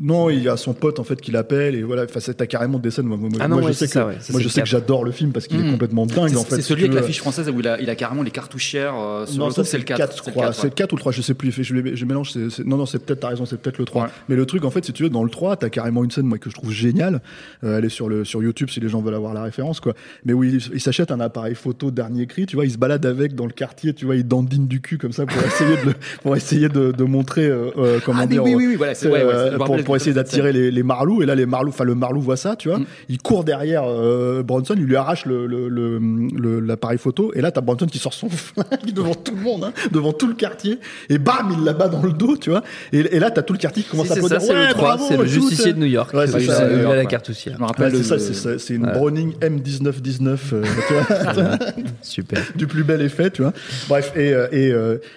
non, 0.00 0.30
il 0.30 0.42
y 0.42 0.48
a 0.48 0.56
son 0.56 0.72
pote 0.74 0.98
en 0.98 1.04
fait 1.04 1.20
qui 1.20 1.30
l'appelle 1.30 1.73
et 1.74 1.82
voilà. 1.82 2.04
Enfin, 2.04 2.20
t'as 2.36 2.46
carrément 2.46 2.78
des 2.78 2.90
scènes. 2.90 3.06
Moi, 3.06 3.16
moi, 3.16 3.28
Ah 3.40 3.48
non, 3.48 3.56
moi, 3.56 3.66
ouais, 3.66 3.72
je 3.72 3.78
sais 3.78 3.86
que 3.86 3.92
ça, 3.92 4.06
ouais. 4.06 4.16
Ça, 4.20 4.32
moi 4.32 4.40
c'est 4.40 4.44
je 4.44 4.48
sais 4.52 4.60
le 4.60 4.64
que 4.64 4.70
j'adore 4.70 5.04
le 5.04 5.12
film 5.12 5.32
parce 5.32 5.46
qu'il 5.46 5.60
est 5.60 5.64
Mm. 5.64 5.70
complètement 5.72 6.06
dingue 6.06 6.28
C'est 6.30 6.36
en 6.36 6.44
fait. 6.44 6.56
c'est 6.56 6.62
celui 6.62 6.84
avec 6.84 6.94
l'affiche 6.94 7.18
française 7.18 7.48
où 7.50 7.60
il 7.60 7.68
a, 7.68 7.80
il 7.80 7.88
a 7.90 7.94
carrément 7.94 8.22
les 8.22 8.30
cartouchières 8.30 8.94
euh, 8.98 9.26
sur 9.26 9.38
Non, 9.38 9.48
le 9.56 9.64
c'est 9.64 9.78
le 9.78 9.84
4. 9.84 9.98
4, 9.98 10.16
je 10.24 10.30
crois. 10.30 10.52
C'est 10.52 10.64
le 10.64 10.70
4 10.70 10.92
ou 10.92 10.96
le 10.96 11.00
3, 11.00 11.12
je 11.12 11.22
sais 11.22 11.34
plus. 11.34 11.50
Je, 11.52 12.04
mélange. 12.04 12.32
non, 12.64 12.76
non, 12.76 12.86
c'est 12.86 12.98
peut-être, 12.98 13.20
t'as 13.20 13.28
raison, 13.28 13.44
c'est 13.46 13.60
peut-être 13.60 13.78
le 13.78 13.84
3. 13.84 14.02
Ouais. 14.04 14.08
Mais 14.28 14.36
le 14.36 14.46
truc, 14.46 14.64
en 14.64 14.70
fait, 14.70 14.84
si 14.84 14.92
tu 14.92 15.02
veux, 15.04 15.10
dans 15.10 15.24
le 15.24 15.30
3, 15.30 15.56
t'as 15.56 15.68
carrément 15.68 16.04
une 16.04 16.10
scène, 16.10 16.26
moi, 16.26 16.38
que 16.38 16.50
je 16.50 16.54
trouve 16.54 16.70
géniale. 16.70 17.20
Euh, 17.64 17.78
elle 17.78 17.84
est 17.84 17.88
sur, 17.88 18.08
le, 18.08 18.24
sur 18.24 18.42
YouTube 18.42 18.68
si 18.70 18.80
les 18.80 18.88
gens 18.88 19.00
veulent 19.00 19.14
avoir 19.14 19.34
la 19.34 19.42
référence, 19.42 19.80
quoi. 19.80 19.94
Mais 20.24 20.32
où 20.32 20.44
il, 20.44 20.60
il 20.72 20.80
s'achète 20.80 21.10
un 21.10 21.20
appareil 21.20 21.54
photo 21.54 21.90
dernier 21.90 22.26
cri, 22.26 22.46
tu 22.46 22.56
vois, 22.56 22.64
il 22.66 22.70
se 22.70 22.78
balade 22.78 23.04
avec 23.06 23.34
dans 23.34 23.46
le 23.46 23.52
quartier, 23.52 23.94
tu 23.94 24.04
vois, 24.06 24.16
il 24.16 24.26
dandine 24.26 24.66
du 24.66 24.80
cul 24.80 24.98
comme 24.98 25.12
ça 25.12 25.26
pour 25.26 25.42
essayer 25.42 25.76
de, 25.76 25.94
pour 26.22 26.36
essayer 26.36 26.68
de, 26.68 26.92
de 26.92 27.04
montrer, 27.04 27.46
euh, 27.46 27.70
euh, 27.78 28.00
comment 28.04 28.20
Ah, 28.22 28.26
dire. 28.26 28.42
oui, 28.44 28.54
oui, 28.54 28.66
oui, 28.68 28.76
voilà, 28.76 28.94
pour, 29.58 29.76
pour 29.84 29.96
essayer 29.96 30.12
d'attirer 30.14 30.52
les, 30.52 30.70
les 30.70 30.82
marlous. 30.82 31.22
Et 31.22 31.26
là, 31.26 31.34
les 31.34 31.46
marlous, 31.46 31.63
enfin, 31.70 31.84
le 31.84 31.94
marlou 31.94 32.20
voit 32.20 32.36
ça, 32.36 32.56
tu 32.56 32.68
vois. 32.68 32.78
Mm. 32.78 32.86
Il 33.08 33.18
court 33.18 33.44
derrière 33.44 33.82
euh, 33.86 34.42
Bronson, 34.42 34.74
il 34.76 34.84
lui 34.84 34.96
arrache 34.96 35.26
le, 35.26 35.46
le, 35.46 35.68
le, 35.68 35.98
le- 35.98 36.60
l'appareil 36.60 36.98
photo. 36.98 37.32
Et 37.34 37.40
là, 37.40 37.50
t'as 37.50 37.60
Bronson 37.60 37.86
qui 37.86 37.98
sort 37.98 38.12
son 38.14 38.28
flingue 38.28 38.92
devant 38.94 39.14
tout 39.14 39.34
le 39.34 39.40
monde, 39.42 39.64
hein, 39.64 39.72
devant 39.92 40.12
tout 40.12 40.26
le 40.26 40.34
quartier. 40.34 40.78
Et 41.08 41.18
bam, 41.18 41.52
il 41.58 41.64
la 41.64 41.72
bat 41.72 41.88
dans 41.88 42.02
le 42.02 42.12
dos, 42.12 42.36
tu 42.36 42.50
vois. 42.50 42.62
Et, 42.92 42.98
et 42.98 43.18
là, 43.18 43.30
t'as 43.30 43.42
tout 43.42 43.52
le 43.52 43.58
quartier 43.58 43.82
qui 43.82 43.88
commence 43.90 44.06
Si, 44.06 44.12
à 44.12 44.16
applaudir. 44.16 44.40
c'est 44.40 44.52
Ouais, 44.54 44.68
le 44.68 44.74
3, 44.74 44.82
bravo, 44.96 45.04
c'est 45.08 45.16
le 45.16 45.26
justicier 45.26 45.72
de 45.72 45.78
New 45.78 45.86
York. 45.86 46.12
Ouais, 46.14 46.26
c'est 46.26 46.40
ça, 46.40 46.66
la 46.68 46.88
ouais. 46.90 47.06
cartouchière. 47.06 47.54
Je 47.54 47.58
me 47.58 47.64
Ouais, 47.64 47.68
rappelle 47.68 48.04
c'est 48.04 48.34
ça, 48.34 48.58
c'est 48.58 48.74
une 48.74 48.84
Ouais. 48.86 48.92
Browning 48.92 49.32
M1919, 49.40 50.38
euh, 50.52 50.62
tu 50.86 50.92
vois, 50.94 51.58
Super. 52.02 52.40
du 52.54 52.66
plus 52.66 52.84
bel 52.84 53.00
effet, 53.02 53.30
tu 53.30 53.42
vois. 53.42 53.52
Bref, 53.88 54.12
et, 54.16 54.32
euh, 54.32 54.46
et, 54.52 54.68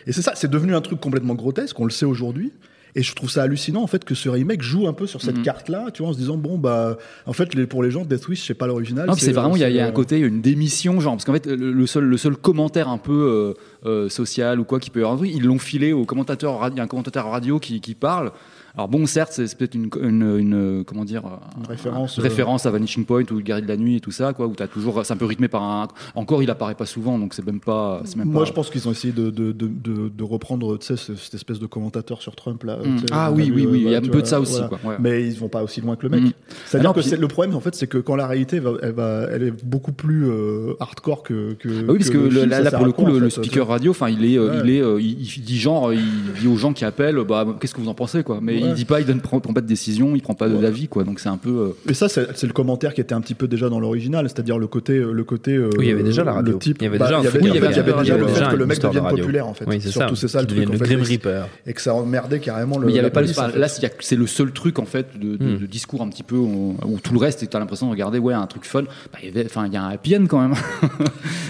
et 0.09 0.11
c'est 0.13 0.21
ça, 0.21 0.33
c'est 0.35 0.49
devenu 0.49 0.73
un 0.75 0.81
truc 0.81 0.99
complètement 0.99 1.35
grotesque, 1.35 1.79
on 1.79 1.85
le 1.85 1.91
sait 1.91 2.05
aujourd'hui. 2.05 2.51
Et 2.97 3.03
je 3.03 3.13
trouve 3.13 3.29
ça 3.29 3.43
hallucinant 3.43 3.83
en 3.83 3.87
fait 3.87 4.03
que 4.03 4.15
ce 4.15 4.27
remake 4.27 4.61
joue 4.63 4.87
un 4.87 4.93
peu 4.93 5.05
sur 5.05 5.21
cette 5.21 5.37
Mhm. 5.37 5.43
carte-là, 5.43 5.85
tu 5.93 6.01
vois, 6.01 6.09
en 6.09 6.13
se 6.13 6.17
disant 6.17 6.35
bon 6.35 6.57
bah 6.57 6.97
en 7.27 7.33
fait 7.33 7.53
les, 7.53 7.67
pour 7.67 7.83
les 7.83 7.91
gens 7.91 8.03
Death 8.03 8.27
Wish 8.27 8.45
c'est 8.47 8.55
pas 8.55 8.65
l'original. 8.67 9.07
C'est 9.17 9.31
vraiment, 9.33 9.55
il 9.55 9.61
y, 9.61 9.63
a- 9.63 9.69
il 9.69 9.75
y 9.75 9.79
a 9.79 9.85
un 9.85 9.89
euh, 9.89 9.91
côté, 9.91 10.17
une 10.19 10.41
démission, 10.41 10.99
genre, 10.99 11.13
parce 11.13 11.23
qu'en 11.25 11.33
fait, 11.33 11.45
le, 11.45 11.85
seul, 11.85 12.05
le 12.05 12.17
seul 12.17 12.35
commentaire 12.35 12.89
un 12.89 12.97
peu 12.97 13.53
euh, 13.85 13.87
euh, 13.87 14.09
social 14.09 14.59
ou 14.59 14.63
quoi 14.63 14.79
qui 14.79 14.89
peut 14.89 15.01
y 15.01 15.03
avoir 15.03 15.23
ils 15.25 15.43
l'ont 15.43 15.59
filé 15.59 15.93
au 15.93 16.05
commentateur, 16.05 16.57
radio- 16.59 16.75
il 16.75 16.77
y 16.79 16.81
a 16.81 16.83
un 16.83 16.87
commentateur 16.87 17.29
radio 17.29 17.59
qui, 17.59 17.79
qui 17.81 17.93
parle. 17.93 18.31
Alors 18.77 18.87
bon, 18.89 19.05
certes, 19.07 19.31
c'est 19.33 19.57
peut-être 19.57 19.73
une, 19.75 19.89
une, 20.01 20.37
une- 20.37 20.83
comment 20.85 21.03
dire, 21.03 21.23
Une 21.57 21.63
un- 21.65 21.67
référence, 21.67 22.19
euh, 22.19 22.21
référence 22.21 22.65
à 22.67 22.71
Vanishing 22.71 23.05
Point 23.05 23.23
ou 23.31 23.35
le 23.35 23.41
Guerrier 23.41 23.63
de 23.63 23.67
la 23.67 23.75
nuit 23.77 23.95
et 23.95 23.99
tout 23.99 24.11
ça, 24.11 24.33
quoi, 24.33 24.45
où 24.45 24.53
t'as 24.53 24.67
toujours, 24.67 25.03
c'est 25.03 25.13
un 25.13 25.17
peu 25.17 25.25
rythmé 25.25 25.47
par 25.47 25.63
un. 25.63 25.87
Encore, 26.15 26.43
il 26.43 26.49
apparaît 26.51 26.75
pas 26.75 26.85
souvent, 26.85 27.17
donc 27.17 27.33
c'est 27.33 27.45
même 27.45 27.59
pas. 27.59 28.01
Même 28.15 28.27
Moi, 28.29 28.43
pas- 28.43 28.47
je 28.47 28.53
pense 28.53 28.69
qu'ils 28.69 28.87
ont 28.87 28.91
essayé 28.91 29.11
de, 29.13 29.29
de, 29.31 29.51
de, 29.51 29.67
de, 29.67 30.09
de 30.09 30.23
reprendre, 30.23 30.77
cette 30.79 31.33
espèce 31.33 31.59
de 31.59 31.65
commentateur 31.65 32.21
sur 32.21 32.35
Trump 32.35 32.63
là. 32.63 32.77
Mm. 32.77 32.97
Ah 33.11 33.31
oui, 33.31 33.51
oui, 33.53 33.65
oui, 33.69 33.81
il 33.85 33.89
y 33.91 33.95
a 33.95 33.97
un 33.97 34.01
peu 34.01 34.21
de 34.21 34.27
ça 34.27 34.39
aussi, 34.39 34.53
voilà. 34.53 34.67
quoi, 34.67 34.79
ouais. 34.91 34.97
Mais 34.99 35.25
ils 35.27 35.37
vont 35.37 35.49
pas 35.49 35.63
aussi 35.63 35.81
loin 35.81 35.95
que 35.95 36.03
le 36.07 36.09
mec. 36.09 36.21
Mm. 36.23 36.31
C'est-à-dire 36.65 36.93
que 36.93 37.15
le 37.15 37.27
problème, 37.27 37.55
en 37.55 37.59
fait, 37.59 37.73
c'est 37.73 37.87
que 37.87 37.97
quand 37.97 38.15
la 38.15 38.27
réalité 38.27 38.59
va, 38.59 38.73
elle, 38.83 38.91
va, 38.93 39.27
elle 39.31 39.43
est 39.43 39.65
beaucoup 39.65 39.91
plus 39.91 40.25
euh, 40.29 40.73
hardcore 40.79 41.23
que. 41.23 41.53
que 41.53 41.67
Ah 41.87 41.91
oui, 41.91 41.97
parce 41.97 42.09
que, 42.11 42.17
le 42.17 42.45
là, 42.45 42.69
pour 42.71 42.85
le 42.85 42.91
coup, 42.91 43.05
le, 43.07 43.29
speaker 43.31 43.67
radio, 43.67 43.89
enfin, 43.91 44.09
il 44.09 44.23
est, 44.23 44.37
euh, 44.37 44.47
Ouais. 44.51 44.61
il 44.63 44.69
est, 44.69 45.03
il, 45.03 45.37
il 45.37 45.43
dit 45.43 45.57
genre, 45.57 45.91
il 45.93 45.99
dit 46.39 46.47
aux 46.47 46.57
gens 46.57 46.73
qui 46.73 46.85
appellent, 46.85 47.17
bah, 47.27 47.45
qu'est-ce 47.59 47.73
que 47.73 47.81
vous 47.81 47.89
en 47.89 47.93
pensez, 47.95 48.23
quoi. 48.23 48.39
Mais 48.41 48.66
il, 48.69 48.73
dit 48.75 48.85
pas, 48.85 48.99
il 49.01 49.05
donne, 49.05 49.21
prend, 49.21 49.39
prend 49.39 49.53
pas 49.53 49.61
de 49.61 49.67
décision, 49.67 50.15
il 50.15 50.21
prend 50.21 50.33
pas 50.33 50.47
d'avis, 50.49 50.87
quoi. 50.87 51.03
Donc 51.03 51.19
c'est 51.19 51.29
un 51.29 51.37
peu. 51.37 51.49
euh, 51.49 51.89
Et 51.89 51.93
ça, 51.93 52.07
c'est 52.09 52.43
le 52.43 52.53
commentaire 52.53 52.93
qui 52.93 53.01
était 53.01 53.13
un 53.13 53.21
petit 53.21 53.33
peu 53.35 53.47
déjà 53.47 53.69
dans 53.69 53.79
l'original, 53.79 54.27
c'est-à-dire 54.29 54.57
le 54.57 54.67
côté, 54.67 54.93
euh, 54.93 55.11
le 55.11 55.23
côté. 55.23 55.55
euh, 55.55 55.69
Oui, 55.77 55.85
il 55.85 55.89
y 55.89 55.91
avait 55.93 56.03
déjà 56.03 56.23
la 56.23 56.33
radio. 56.33 56.53
Le 56.53 56.59
type, 56.59 56.77
Il 56.81 56.85
y 56.85 56.87
avait 56.87 56.97
bah, 56.97 57.05
déjà 57.07 57.17
un 57.17 57.21
il 57.21 57.25
y 57.25 57.27
avait, 57.27 57.67
déjà 57.67 58.17
le 58.17 58.27
fait 58.27 58.49
que 58.51 58.55
le 58.55 58.65
mec 58.65 58.79
de 58.81 58.87
devienne 58.87 59.07
populaire 59.07 59.47
en 59.47 59.53
fait. 59.53 59.65
Oui, 59.67 59.79
c'est 59.81 59.89
Surtout 59.89 60.15
ça. 60.15 60.21
c'est 60.21 60.27
ça 60.27 60.41
le 60.41 60.47
truc. 60.47 60.59
le 60.69 60.77
Grim 60.77 60.99
et- 60.99 61.03
Reaper. 61.03 61.47
Et 61.65 61.73
que 61.73 61.81
ça 61.81 61.93
emmerdait 61.93 62.39
carrément 62.39 62.77
le. 62.77 62.85
Mais 62.85 62.93
il 62.93 62.95
y 62.95 62.99
avait 62.99 63.09
pas 63.09 63.21
là, 63.21 63.67
c'est- 63.67 64.15
le 64.15 64.27
seul 64.27 64.51
truc 64.51 64.79
en 64.79 64.85
fait 64.85 65.17
de, 65.19 65.37
Hmm. 65.37 65.65
discours 65.67 66.01
un 66.01 66.09
petit 66.09 66.23
peu 66.23 66.35
où, 66.35 66.75
tout 67.03 67.13
le 67.13 67.19
reste, 67.19 67.47
t'as 67.49 67.59
l'impression 67.59 67.85
de 67.87 67.91
regarder 67.91 68.19
ouais 68.19 68.33
un 68.33 68.47
truc 68.47 68.65
fun. 68.65 68.83
Bah, 68.83 69.19
il 69.21 69.27
y 69.27 69.31
avait, 69.31 69.45
enfin, 69.45 69.65
il 69.67 69.73
y 69.73 69.77
a 69.77 69.83
un 69.83 69.89
happy 69.89 70.15
end 70.17 70.25
quand 70.27 70.39
même. 70.41 70.53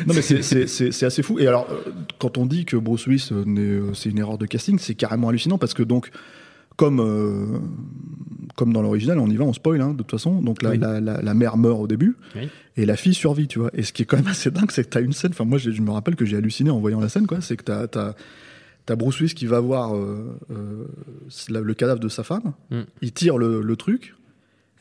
Non 0.07 0.13
mais 0.13 0.21
c'est- 0.21 1.03
assez 1.05 1.23
fou. 1.23 1.39
Et 1.39 1.47
alors, 1.47 1.67
euh, 1.71 1.91
quand 2.19 2.37
on 2.37 2.45
dit 2.45 2.65
que 2.65 2.75
Bruce 2.77 3.07
Willis, 3.07 3.29
n'est, 3.45 3.79
c'est 3.93 4.09
une 4.09 4.19
erreur 4.19 4.37
de 4.37 4.45
casting, 4.45 4.77
c'est 4.79 4.93
carrément 4.95 5.29
hallucinant 5.29 5.57
parce 5.57 5.73
que 5.73 5.83
donc, 5.83 6.09
comme, 6.77 6.99
euh, 7.01 7.59
comme 8.55 8.71
dans 8.73 8.81
l'original, 8.81 9.19
on 9.19 9.27
y 9.27 9.35
va, 9.35 9.43
on 9.45 9.53
spoil 9.53 9.81
hein, 9.81 9.91
de 9.91 9.97
toute 9.97 10.11
façon. 10.11 10.41
Donc 10.41 10.63
la, 10.63 10.69
Oui. 10.71 10.77
la, 10.77 10.99
la- 11.01 11.21
la 11.21 11.33
mère 11.33 11.57
meurt 11.57 11.79
au 11.81 11.87
début 11.87 12.15
Oui. 12.35 12.49
et 12.77 12.85
la 12.85 12.95
fille 12.95 13.13
survit, 13.13 13.47
tu 13.47 13.59
vois. 13.59 13.69
Et 13.73 13.83
ce 13.83 13.91
qui 13.93 14.03
est 14.03 14.05
quand 14.05 14.17
même 14.17 14.27
assez 14.27 14.49
dingue, 14.51 14.71
c'est 14.71 14.83
que 14.83 14.89
t'as 14.89 15.01
une 15.01 15.13
scène. 15.13 15.31
Enfin, 15.31 15.43
moi, 15.45 15.57
je 15.57 15.69
me 15.81 15.91
rappelle 15.91 16.15
que 16.15 16.25
j'ai 16.25 16.37
halluciné 16.37 16.69
en 16.69 16.79
voyant 16.79 16.99
la 16.99 17.09
scène, 17.09 17.27
quoi. 17.27 17.41
C'est 17.41 17.57
que 17.57 17.63
t'as 17.63 17.87
as, 18.89 18.95
Bruce 18.95 19.19
Willis 19.19 19.33
qui 19.33 19.45
va 19.47 19.59
voir 19.59 19.95
euh, 19.95 20.37
euh, 20.51 20.85
le 21.49 21.73
cadavre 21.73 21.99
de 21.99 22.07
sa 22.07 22.23
femme, 22.23 22.53
Mm. 22.71 22.81
il 23.01 23.11
tire 23.11 23.37
le, 23.37 23.61
le 23.61 23.75
truc, 23.75 24.15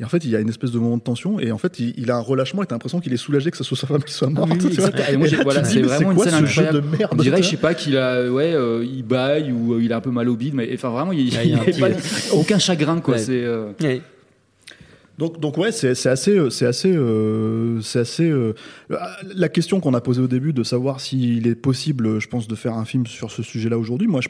et 0.00 0.04
en 0.04 0.08
fait 0.08 0.24
il 0.24 0.30
y 0.30 0.36
a 0.36 0.40
une 0.40 0.48
espèce 0.48 0.70
de 0.72 0.78
moment 0.78 0.96
de 0.96 1.02
tension, 1.02 1.40
et 1.40 1.50
en 1.52 1.58
fait 1.58 1.78
il, 1.78 1.94
il 1.96 2.10
a 2.10 2.16
un 2.16 2.20
relâchement, 2.20 2.62
et 2.62 2.66
t'as 2.66 2.74
l'impression 2.74 3.00
qu'il 3.00 3.12
est 3.12 3.16
soulagé 3.16 3.50
que 3.50 3.56
ce 3.56 3.64
soit 3.64 3.76
sa 3.76 3.86
femme 3.86 4.02
qui 4.04 4.12
soit 4.12 4.28
morte. 4.30 4.50
Oui, 4.52 4.58
oui. 4.78 4.84
Et 5.12 5.16
moi, 5.16 5.26
là, 5.28 5.38
voilà, 5.42 5.62
te 5.62 5.68
c'est 5.68 5.80
vraiment 5.80 6.12
une 6.12 6.18
scène 6.18 6.46
jeu 6.46 6.62
de 6.62 6.66
incroyable. 6.68 6.96
merde 6.98 7.10
On 7.12 7.16
dirait, 7.22 7.42
je 7.42 7.48
sais 7.48 7.56
pas, 7.56 7.74
qu'il 7.74 7.96
a, 7.96 8.30
ouais, 8.30 8.52
euh, 8.54 8.84
il 8.84 9.02
baille 9.04 9.52
ou 9.52 9.74
euh, 9.74 9.82
il 9.82 9.92
a 9.92 9.96
un 9.96 10.00
peu 10.00 10.10
mal 10.10 10.28
au 10.28 10.36
bide, 10.36 10.54
mais 10.54 10.68
enfin 10.74 10.90
vraiment, 10.90 11.12
il, 11.12 11.20
il 11.32 11.50
y 11.50 11.54
a 11.54 11.58
pas 11.88 11.96
aucun 12.32 12.58
chagrin, 12.58 13.00
quoi. 13.00 13.14
Ouais. 13.14 13.20
C'est. 13.20 13.42
euh, 13.44 13.72
Oui. 13.82 14.02
Donc, 15.18 15.40
donc 15.40 15.56
ouais, 15.56 15.72
c'est 15.72 15.94
c'est 15.94 16.10
assez, 16.10 16.36
euh, 16.36 16.50
c'est 16.50 16.66
assez, 16.66 16.92
euh, 16.94 17.80
c'est 17.80 18.00
assez. 18.00 18.28
euh, 18.28 18.52
la 19.34 19.48
question 19.48 19.80
qu'on 19.80 19.94
a 19.94 20.02
posée 20.02 20.20
au 20.20 20.26
début 20.28 20.52
de 20.52 20.62
savoir 20.62 21.00
s'il 21.00 21.46
est 21.46 21.54
possible, 21.54 22.20
je 22.20 22.28
pense, 22.28 22.46
de 22.48 22.54
faire 22.54 22.74
un 22.74 22.84
film 22.84 23.06
sur 23.06 23.30
ce 23.30 23.42
sujet-là 23.42 23.78
aujourd'hui. 23.78 24.08
Moi, 24.08 24.20
je- 24.20 24.28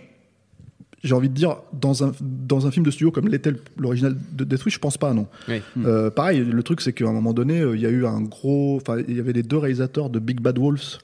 j'ai 1.04 1.14
envie 1.14 1.28
de 1.28 1.34
dire 1.34 1.56
dans 1.72 2.04
un 2.04 2.12
dans 2.20 2.66
un 2.66 2.70
film 2.70 2.84
de 2.84 2.90
studio 2.90 3.10
comme 3.10 3.28
l'était 3.28 3.52
l'original 3.78 4.16
de 4.32 4.44
Death 4.44 4.64
Wish, 4.64 4.74
je 4.74 4.78
pense 4.80 4.96
pas, 4.98 5.12
non. 5.14 5.26
Oui. 5.48 5.60
Euh, 5.84 6.10
pareil, 6.10 6.44
le 6.44 6.62
truc 6.62 6.80
c'est 6.80 6.92
qu'à 6.92 7.06
un 7.06 7.12
moment 7.12 7.32
donné, 7.34 7.60
euh, 7.60 7.76
il 7.76 7.82
y 7.82 7.86
a 7.86 7.90
eu 7.90 8.06
un 8.06 8.20
gros, 8.22 8.76
enfin, 8.80 9.00
il 9.06 9.16
y 9.16 9.20
avait 9.20 9.32
les 9.34 9.42
deux 9.42 9.58
réalisateurs 9.58 10.10
de 10.10 10.18
Big 10.18 10.40
Bad 10.40 10.58
Wolves, 10.58 10.98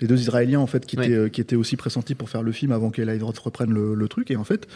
les 0.00 0.06
deux 0.08 0.20
Israéliens 0.20 0.60
en 0.60 0.66
fait, 0.66 0.84
qui 0.84 0.96
étaient 0.96 1.14
euh, 1.14 1.28
qui 1.28 1.40
étaient 1.40 1.56
aussi 1.56 1.76
pressentis 1.76 2.14
pour 2.14 2.28
faire 2.28 2.42
le 2.42 2.52
film 2.52 2.72
avant 2.72 2.90
qu'Eli 2.90 3.18
Roth 3.20 3.38
reprenne 3.38 3.72
le, 3.72 3.94
le 3.94 4.08
truc. 4.08 4.30
Et 4.30 4.36
en 4.36 4.44
fait, 4.44 4.66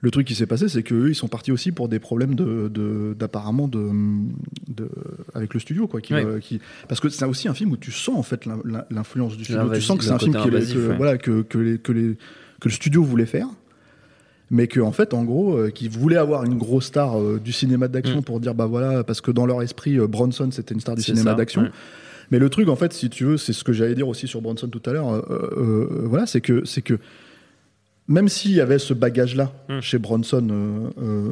le 0.00 0.10
truc 0.10 0.26
qui 0.26 0.34
s'est 0.34 0.46
passé, 0.46 0.68
c'est 0.68 0.82
qu'eux, 0.82 1.08
ils 1.10 1.14
sont 1.14 1.26
partis 1.28 1.50
aussi 1.50 1.72
pour 1.72 1.88
des 1.88 1.98
problèmes 1.98 2.34
de, 2.34 2.68
de- 2.68 3.16
d'apparemment 3.18 3.66
de, 3.66 3.88
de, 4.68 4.88
avec 5.34 5.54
le 5.54 5.60
studio, 5.60 5.88
quoi. 5.88 6.00
Qui, 6.00 6.14
Ouais. 6.14 6.24
euh, 6.24 6.38
qui, 6.38 6.60
parce 6.88 7.00
que 7.00 7.08
c'est 7.08 7.24
aussi 7.24 7.48
un 7.48 7.54
film 7.54 7.72
où 7.72 7.76
tu 7.76 7.90
sens 7.92 8.16
en 8.16 8.22
fait 8.22 8.46
l'in- 8.46 8.60
l'in- 8.64 8.84
l'influence 8.90 9.36
du 9.36 9.44
studio. 9.44 9.72
Tu 9.74 9.80
sens 9.80 9.96
que 9.98 10.04
c'est 10.04 10.10
un 10.12 10.18
film 10.18 10.32
qui 10.36 10.48
invasif, 10.48 10.74
que, 10.76 10.88
ouais. 10.88 10.96
voilà, 10.96 11.18
que, 11.18 11.42
que, 11.42 11.58
les, 11.58 11.78
que, 11.78 11.92
les, 11.92 12.16
que 12.60 12.68
le 12.68 12.74
studio 12.74 13.02
voulait 13.02 13.26
faire. 13.26 13.48
Mais 14.50 14.66
que 14.66 14.80
en 14.80 14.92
fait, 14.92 15.12
en 15.12 15.24
gros, 15.24 15.56
euh, 15.56 15.70
qui 15.70 15.88
voulait 15.88 16.16
avoir 16.16 16.44
une 16.44 16.56
grosse 16.56 16.86
star 16.86 17.18
euh, 17.20 17.38
du 17.42 17.52
cinéma 17.52 17.86
d'action 17.88 18.20
Mm. 18.20 18.22
pour 18.22 18.40
dire 18.40 18.54
bah 18.54 18.66
voilà, 18.66 19.04
parce 19.04 19.20
que 19.20 19.30
dans 19.30 19.44
leur 19.46 19.60
esprit, 19.62 19.98
euh, 19.98 20.06
Bronson 20.06 20.48
c'était 20.50 20.74
une 20.74 20.80
star 20.80 20.94
du 20.94 21.02
cinéma 21.02 21.34
d'action. 21.34 21.62
ouais. 21.62 21.70
Mais 22.30 22.38
le 22.38 22.50
truc, 22.50 22.68
en 22.68 22.76
fait, 22.76 22.92
si 22.92 23.08
tu 23.08 23.24
veux, 23.24 23.36
c'est 23.38 23.52
ce 23.54 23.64
que 23.64 23.72
j'allais 23.72 23.94
dire 23.94 24.06
aussi 24.08 24.26
sur 24.26 24.42
Bronson 24.42 24.68
tout 24.68 24.82
à 24.84 24.92
l'heure. 24.92 25.24
voilà, 26.04 26.26
c'est 26.26 26.40
que 26.42 26.64
c'est 26.66 26.82
que 26.82 26.98
même 28.08 28.28
s'il 28.28 28.52
y 28.52 28.60
avait 28.60 28.78
ce 28.78 28.94
bagage-là 28.94 29.52
Mm. 29.68 29.80
chez 29.82 29.98
Bronson 29.98 30.46
euh, 30.50 30.88
euh, 31.02 31.30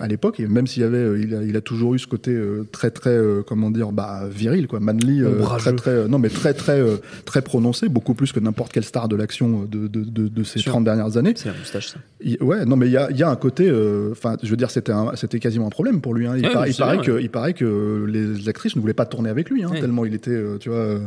à 0.00 0.08
l'époque, 0.08 0.40
et 0.40 0.46
même 0.46 0.66
s'il 0.66 0.82
y 0.82 0.86
avait, 0.86 0.96
euh, 0.96 1.20
il, 1.22 1.34
a, 1.34 1.42
il 1.42 1.54
a 1.56 1.60
toujours 1.60 1.94
eu 1.94 1.98
ce 1.98 2.06
côté 2.06 2.30
euh, 2.30 2.66
très 2.72 2.90
très, 2.90 3.18
comment 3.46 3.70
dire, 3.70 3.92
bah 3.92 4.22
viril, 4.30 4.66
quoi, 4.66 4.80
manly, 4.80 5.22
très 5.58 5.74
très, 5.74 6.08
non 6.08 6.18
mais 6.18 6.28
très 6.30 6.54
très 6.54 6.82
très 7.26 7.42
prononcé, 7.42 7.88
beaucoup 7.90 8.14
plus 8.14 8.32
que 8.32 8.40
n'importe 8.40 8.72
quelle 8.72 8.84
star 8.84 9.08
de 9.08 9.16
l'action 9.16 9.64
de, 9.70 9.88
de, 9.88 10.02
de, 10.04 10.28
de 10.28 10.42
ces 10.42 10.58
Sûr. 10.58 10.72
30 10.72 10.84
dernières 10.84 11.16
années. 11.18 11.34
C'est 11.36 11.48
la 11.50 11.54
moustache, 11.58 11.88
ça. 11.88 11.98
Il- 12.22 12.42
ouais, 12.42 12.64
non, 12.64 12.76
mais 12.76 12.86
il 12.86 12.92
y 12.92 12.96
a, 12.96 13.10
il 13.10 13.16
y 13.18 13.22
a 13.22 13.28
un 13.28 13.36
côté. 13.36 13.70
Enfin, 14.10 14.36
je 14.42 14.48
veux 14.48 14.56
dire, 14.56 14.70
c'était 14.70 14.92
un- 14.92 15.12
c'était 15.16 15.38
quasiment 15.38 15.66
un 15.66 15.70
problème 15.70 16.00
pour 16.00 16.14
lui. 16.14 16.26
hein. 16.26 16.34
Il, 16.38 16.46
Ouais, 16.46 16.52
par- 16.52 16.62
mais 16.62 16.70
il 16.70 16.72
c'est 16.72 16.78
paraît 16.82 16.96
bien, 16.96 17.04
que, 17.04 17.12
ouais. 17.12 17.22
il 17.24 17.30
paraît 17.30 17.52
que 17.52 18.06
les 18.08 18.48
actrices 18.48 18.74
ne 18.76 18.80
voulaient 18.80 18.94
pas 18.94 19.06
tourner 19.06 19.28
avec 19.28 19.50
lui, 19.50 19.62
hein, 19.64 19.68
Ouais. 19.70 19.80
tellement 19.80 20.04
il 20.06 20.14
était, 20.14 20.42
tu 20.60 20.70
vois. 20.70 20.98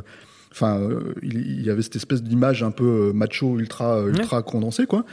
Euh, 0.64 0.68
Enfin, 0.68 0.80
euh, 0.80 1.14
il, 1.24 1.62
y 1.62 1.70
avait 1.70 1.82
cette 1.82 1.96
espèce 1.96 2.22
d'image 2.24 2.64
un 2.64 2.72
peu 2.72 3.10
euh, 3.10 3.14
macho, 3.14 3.58
ultra, 3.60 4.02
ultra 4.04 4.42
condensée, 4.44 4.86
quoi. 4.86 5.06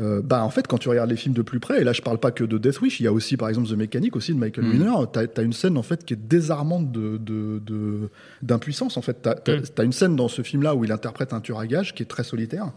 Euh, 0.00 0.20
bah 0.22 0.42
en 0.42 0.50
fait 0.50 0.66
quand 0.66 0.76
tu 0.78 0.88
regardes 0.88 1.08
les 1.10 1.14
films 1.16 1.36
de 1.36 1.42
plus 1.42 1.60
près 1.60 1.80
et 1.80 1.84
là 1.84 1.92
je 1.92 2.02
parle 2.02 2.18
pas 2.18 2.32
que 2.32 2.42
de 2.42 2.58
Death 2.58 2.80
Wish 2.80 2.98
il 2.98 3.04
y 3.04 3.06
a 3.06 3.12
aussi 3.12 3.36
par 3.36 3.48
exemple 3.48 3.68
The 3.68 3.76
Mechanic 3.76 4.16
aussi 4.16 4.34
de 4.34 4.38
Michael 4.40 4.64
Mhm. 4.64 4.72
Winner 4.72 4.92
t'as 5.12 5.26
as 5.36 5.42
une 5.42 5.52
scène 5.52 5.78
en 5.78 5.84
fait 5.84 6.04
qui 6.04 6.14
est 6.14 6.16
désarmante 6.16 6.90
de 6.90 8.10
d'impuissance 8.42 8.96
en 8.96 9.02
fait 9.02 9.18
t'as 9.22 9.34
as, 9.46 9.50
Mhm. 9.52 9.84
une 9.84 9.92
scène 9.92 10.16
dans 10.16 10.26
ce 10.26 10.42
film 10.42 10.64
là 10.64 10.74
où 10.74 10.84
il 10.84 10.90
interprète 10.90 11.32
un 11.32 11.40
tueur 11.40 11.60
à 11.60 11.66
gages 11.68 11.94
qui 11.94 12.02
est 12.02 12.06
très 12.06 12.24
solitaire 12.24 12.72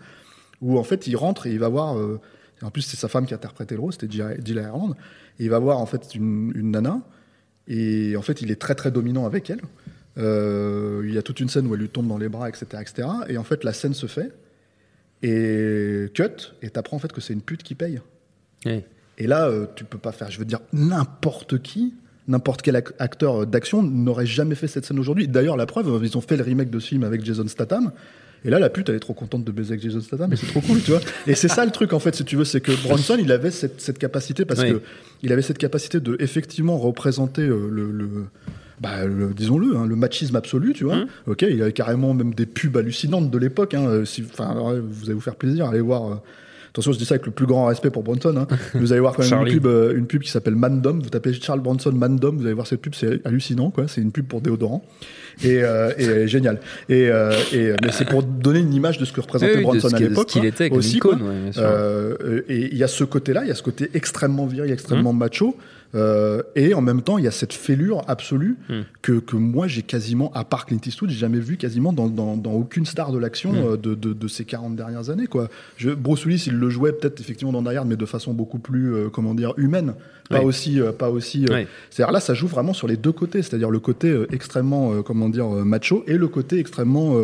où 0.61 0.77
en 0.77 0.83
fait 0.83 1.07
il 1.07 1.15
rentre 1.15 1.47
et 1.47 1.51
il 1.53 1.57
va 1.57 1.69
voir 1.69 1.97
euh, 1.97 2.19
en 2.61 2.69
plus 2.69 2.83
c'est 2.83 2.97
sa 2.97 3.07
femme 3.07 3.25
qui 3.25 3.33
interprétait 3.33 3.73
le 3.73 3.81
rôle 3.81 3.93
c'était 3.93 4.11
Gilles 4.11 4.57
Ireland 4.57 4.91
et 5.39 5.45
il 5.45 5.49
va 5.49 5.57
voir 5.57 5.79
en 5.79 5.87
fait 5.87 6.13
une, 6.13 6.51
une 6.53 6.69
nana 6.69 7.01
et 7.67 8.15
en 8.15 8.21
fait 8.21 8.43
il 8.43 8.51
est 8.51 8.61
très 8.61 8.75
très 8.75 8.91
dominant 8.91 9.25
avec 9.25 9.49
elle 9.49 9.61
Euh, 10.17 11.03
il 11.05 11.13
y 11.13 11.17
a 11.17 11.21
toute 11.21 11.39
une 11.39 11.47
scène 11.49 11.67
où 11.67 11.75
elle 11.75 11.81
lui 11.81 11.89
tombe 11.89 12.07
dans 12.07 12.17
les 12.17 12.27
bras 12.27 12.49
etc 12.49 12.65
etc 12.81 13.07
et 13.29 13.37
en 13.37 13.43
fait 13.43 13.63
la 13.63 13.71
scène 13.71 13.93
se 13.93 14.07
fait 14.07 14.31
et 15.23 16.07
cut 16.13 16.53
et 16.61 16.69
t'apprends 16.69 16.97
en 16.97 16.99
fait 16.99 17.11
que 17.11 17.21
c'est 17.21 17.33
une 17.33 17.41
pute 17.41 17.63
qui 17.63 17.75
paye 17.75 17.99
Oui. 18.65 18.83
et 19.17 19.27
là 19.27 19.47
euh, 19.47 19.65
tu 19.75 19.83
peux 19.83 19.97
pas 19.97 20.11
faire 20.11 20.29
je 20.31 20.39
veux 20.39 20.45
dire 20.45 20.59
n'importe 20.73 21.61
qui 21.61 21.93
n'importe 22.27 22.61
quel 22.61 22.75
ac- 22.75 22.93
acteur 22.99 23.45
d'action 23.47 23.81
n'aurait 23.83 24.25
jamais 24.25 24.55
fait 24.55 24.67
cette 24.67 24.85
scène 24.85 24.99
aujourd'hui 24.99 25.27
d'ailleurs 25.27 25.57
la 25.57 25.65
preuve 25.65 25.99
ils 26.03 26.17
ont 26.17 26.21
fait 26.21 26.37
le 26.37 26.43
remake 26.43 26.69
de 26.69 26.79
ce 26.79 26.87
film 26.87 27.03
avec 27.03 27.23
Jason 27.25 27.47
Statham 27.47 27.91
et 28.45 28.51
là, 28.51 28.59
la 28.59 28.69
pute, 28.69 28.87
elle 28.87 28.95
est 28.95 28.99
trop 28.99 29.15
contente 29.15 29.43
de 29.43 29.51
baiser 29.51 29.71
avec 29.71 29.81
Jason 29.81 29.99
Statham, 29.99 30.31
et 30.31 30.35
c'est 30.35 30.45
trop 30.45 30.61
cool, 30.61 30.79
tu 30.79 30.91
vois. 30.91 30.99
Et 31.25 31.33
c'est 31.33 31.47
ça 31.47 31.65
le 31.65 31.71
truc, 31.71 31.91
en 31.91 31.97
fait, 31.99 32.13
si 32.13 32.23
tu 32.23 32.35
veux, 32.35 32.45
c'est 32.45 32.61
que 32.61 32.71
Bronson, 32.83 33.17
il 33.19 33.31
avait 33.31 33.49
cette, 33.49 33.81
cette 33.81 33.97
capacité, 33.97 34.45
parce 34.45 34.61
Oui. 34.61 34.73
que 34.73 34.81
il 35.23 35.33
avait 35.33 35.41
cette 35.41 35.57
capacité 35.57 35.99
de 35.99 36.15
effectivement 36.19 36.77
représenter 36.77 37.41
euh, 37.41 37.67
le, 37.71 37.91
le- 37.91 38.25
bah, 38.81 39.05
le- 39.05 39.33
disons-le, 39.33 39.75
hein, 39.75 39.85
le 39.85 39.95
machisme 39.95 40.35
absolu, 40.35 40.73
tu 40.73 40.83
vois. 40.83 40.97
Mmh. 40.97 41.07
Ok, 41.27 41.41
il 41.49 41.57
y 41.57 41.61
avait 41.61 41.71
carrément 41.73 42.13
même 42.13 42.33
des 42.33 42.45
pubs 42.45 42.77
hallucinantes 42.77 43.31
de 43.31 43.37
l'époque. 43.37 43.73
Hein, 43.73 43.87
euh, 43.87 44.05
si, 44.05 44.23
alors, 44.39 44.69
euh, 44.69 44.81
vous 44.87 45.05
allez 45.05 45.13
vous 45.13 45.21
faire 45.21 45.35
plaisir, 45.35 45.65
allez 45.67 45.81
voir. 45.81 46.11
euh, 46.11 46.15
Attention, 46.69 46.91
je 46.91 46.99
dis 46.99 47.05
ça 47.05 47.15
avec 47.15 47.25
le 47.25 47.31
plus 47.31 47.47
grand 47.47 47.65
respect 47.65 47.89
pour 47.89 48.03
Bronson. 48.03 48.35
Hein. 48.37 48.45
Vous 48.75 48.91
allez 48.91 48.99
voir 49.01 49.15
quand 49.15 49.27
même 49.27 49.47
une 49.47 49.53
pub, 49.53 49.65
euh, 49.65 49.97
une 49.97 50.05
pub 50.05 50.21
qui 50.21 50.29
s'appelle 50.29 50.53
Mandom. 50.53 50.99
Vous 51.01 51.09
tapez 51.09 51.33
Charles 51.33 51.61
Bronson 51.61 51.91
Mandom, 51.91 52.37
vous 52.37 52.45
allez 52.45 52.53
voir 52.53 52.67
cette 52.67 52.81
pub, 52.81 52.93
c'est 52.93 53.25
hallucinant, 53.25 53.71
quoi. 53.71 53.87
C'est 53.87 53.99
une 54.01 54.11
pub 54.11 54.27
pour 54.27 54.41
déodorant 54.41 54.83
et, 55.43 55.63
euh, 55.63 55.91
et 55.97 56.27
génial. 56.27 56.59
Et, 56.87 57.09
euh, 57.09 57.31
et 57.51 57.71
mais 57.81 57.91
c'est 57.91 58.05
pour 58.07 58.21
donner 58.21 58.59
une 58.59 58.75
image 58.75 58.99
de 58.99 59.05
ce 59.05 59.11
que 59.11 59.21
représentait 59.21 59.53
Oui, 59.53 59.63
oui, 59.65 59.77
de 59.77 59.79
Bronson 59.81 59.95
à 59.95 59.99
l'époque. 59.99 60.27
qu'il 60.27 60.45
était 60.45 60.69
comme 60.69 60.77
aussi, 60.77 60.97
icône, 60.97 61.21
ouais. 61.23 61.51
Euh, 61.57 62.41
et 62.47 62.69
il 62.71 62.77
y 62.77 62.83
a 62.83 62.87
ce 62.87 63.03
côté-là, 63.05 63.41
il 63.43 63.47
y 63.47 63.51
a 63.51 63.55
ce 63.55 63.63
côté 63.63 63.89
extrêmement 63.95 64.45
viril, 64.45 64.71
extrêmement 64.71 65.13
Mmh. 65.13 65.17
macho. 65.17 65.57
Euh, 65.95 66.41
et 66.55 66.73
en 66.73 66.81
même 66.81 67.01
temps, 67.01 67.17
il 67.17 67.23
y 67.23 67.27
a 67.27 67.31
cette 67.31 67.53
fêlure 67.53 68.01
absolue 68.07 68.57
Mmh. 68.69 68.81
que, 69.01 69.19
que 69.19 69.35
moi 69.35 69.67
j'ai 69.67 69.81
quasiment, 69.81 70.31
à 70.33 70.43
part 70.43 70.65
Clint 70.65 70.79
Eastwood, 70.85 71.09
j'ai 71.09 71.17
jamais 71.17 71.39
vu 71.39 71.57
quasiment 71.57 71.93
dans, 71.93 72.07
dans, 72.07 72.35
dans 72.37 72.51
aucune 72.53 72.85
star 72.85 73.11
de 73.11 73.17
l'action 73.17 73.53
Mmh. 73.53 73.65
euh, 73.65 73.77
de, 73.77 73.95
de, 73.95 74.13
de 74.13 74.27
ces 74.27 74.45
40 74.45 74.75
dernières 74.75 75.09
années. 75.09 75.27
Quoi. 75.27 75.49
Je, 75.77 75.89
Bruce 75.91 76.25
Willis, 76.25 76.43
il 76.47 76.55
le 76.55 76.69
jouait 76.69 76.91
peut-être 76.91 77.19
effectivement 77.21 77.53
dans 77.53 77.61
Die 77.61 77.75
Hard, 77.75 77.87
mais 77.87 77.95
de 77.95 78.05
façon 78.05 78.33
beaucoup 78.33 78.59
plus, 78.59 78.93
euh, 78.93 79.09
comment 79.09 79.33
dire, 79.33 79.53
humaine. 79.57 79.93
Pas 80.29 80.41
aussi, 80.41 80.81
pas 80.99 81.09
aussi. 81.09 81.45
C'est-à-dire 81.89 82.11
là, 82.11 82.19
ça 82.19 82.33
joue 82.33 82.47
vraiment 82.47 82.73
sur 82.73 82.85
les 82.89 82.97
deux 82.97 83.13
côtés, 83.13 83.41
c'est-à-dire 83.41 83.69
le 83.69 83.79
côté 83.79 84.13
extrêmement, 84.33 85.01
comment 85.01 85.29
dire, 85.29 85.47
macho 85.47 86.03
et 86.05 86.17
le 86.17 86.27
côté 86.27 86.59
extrêmement 86.59 87.15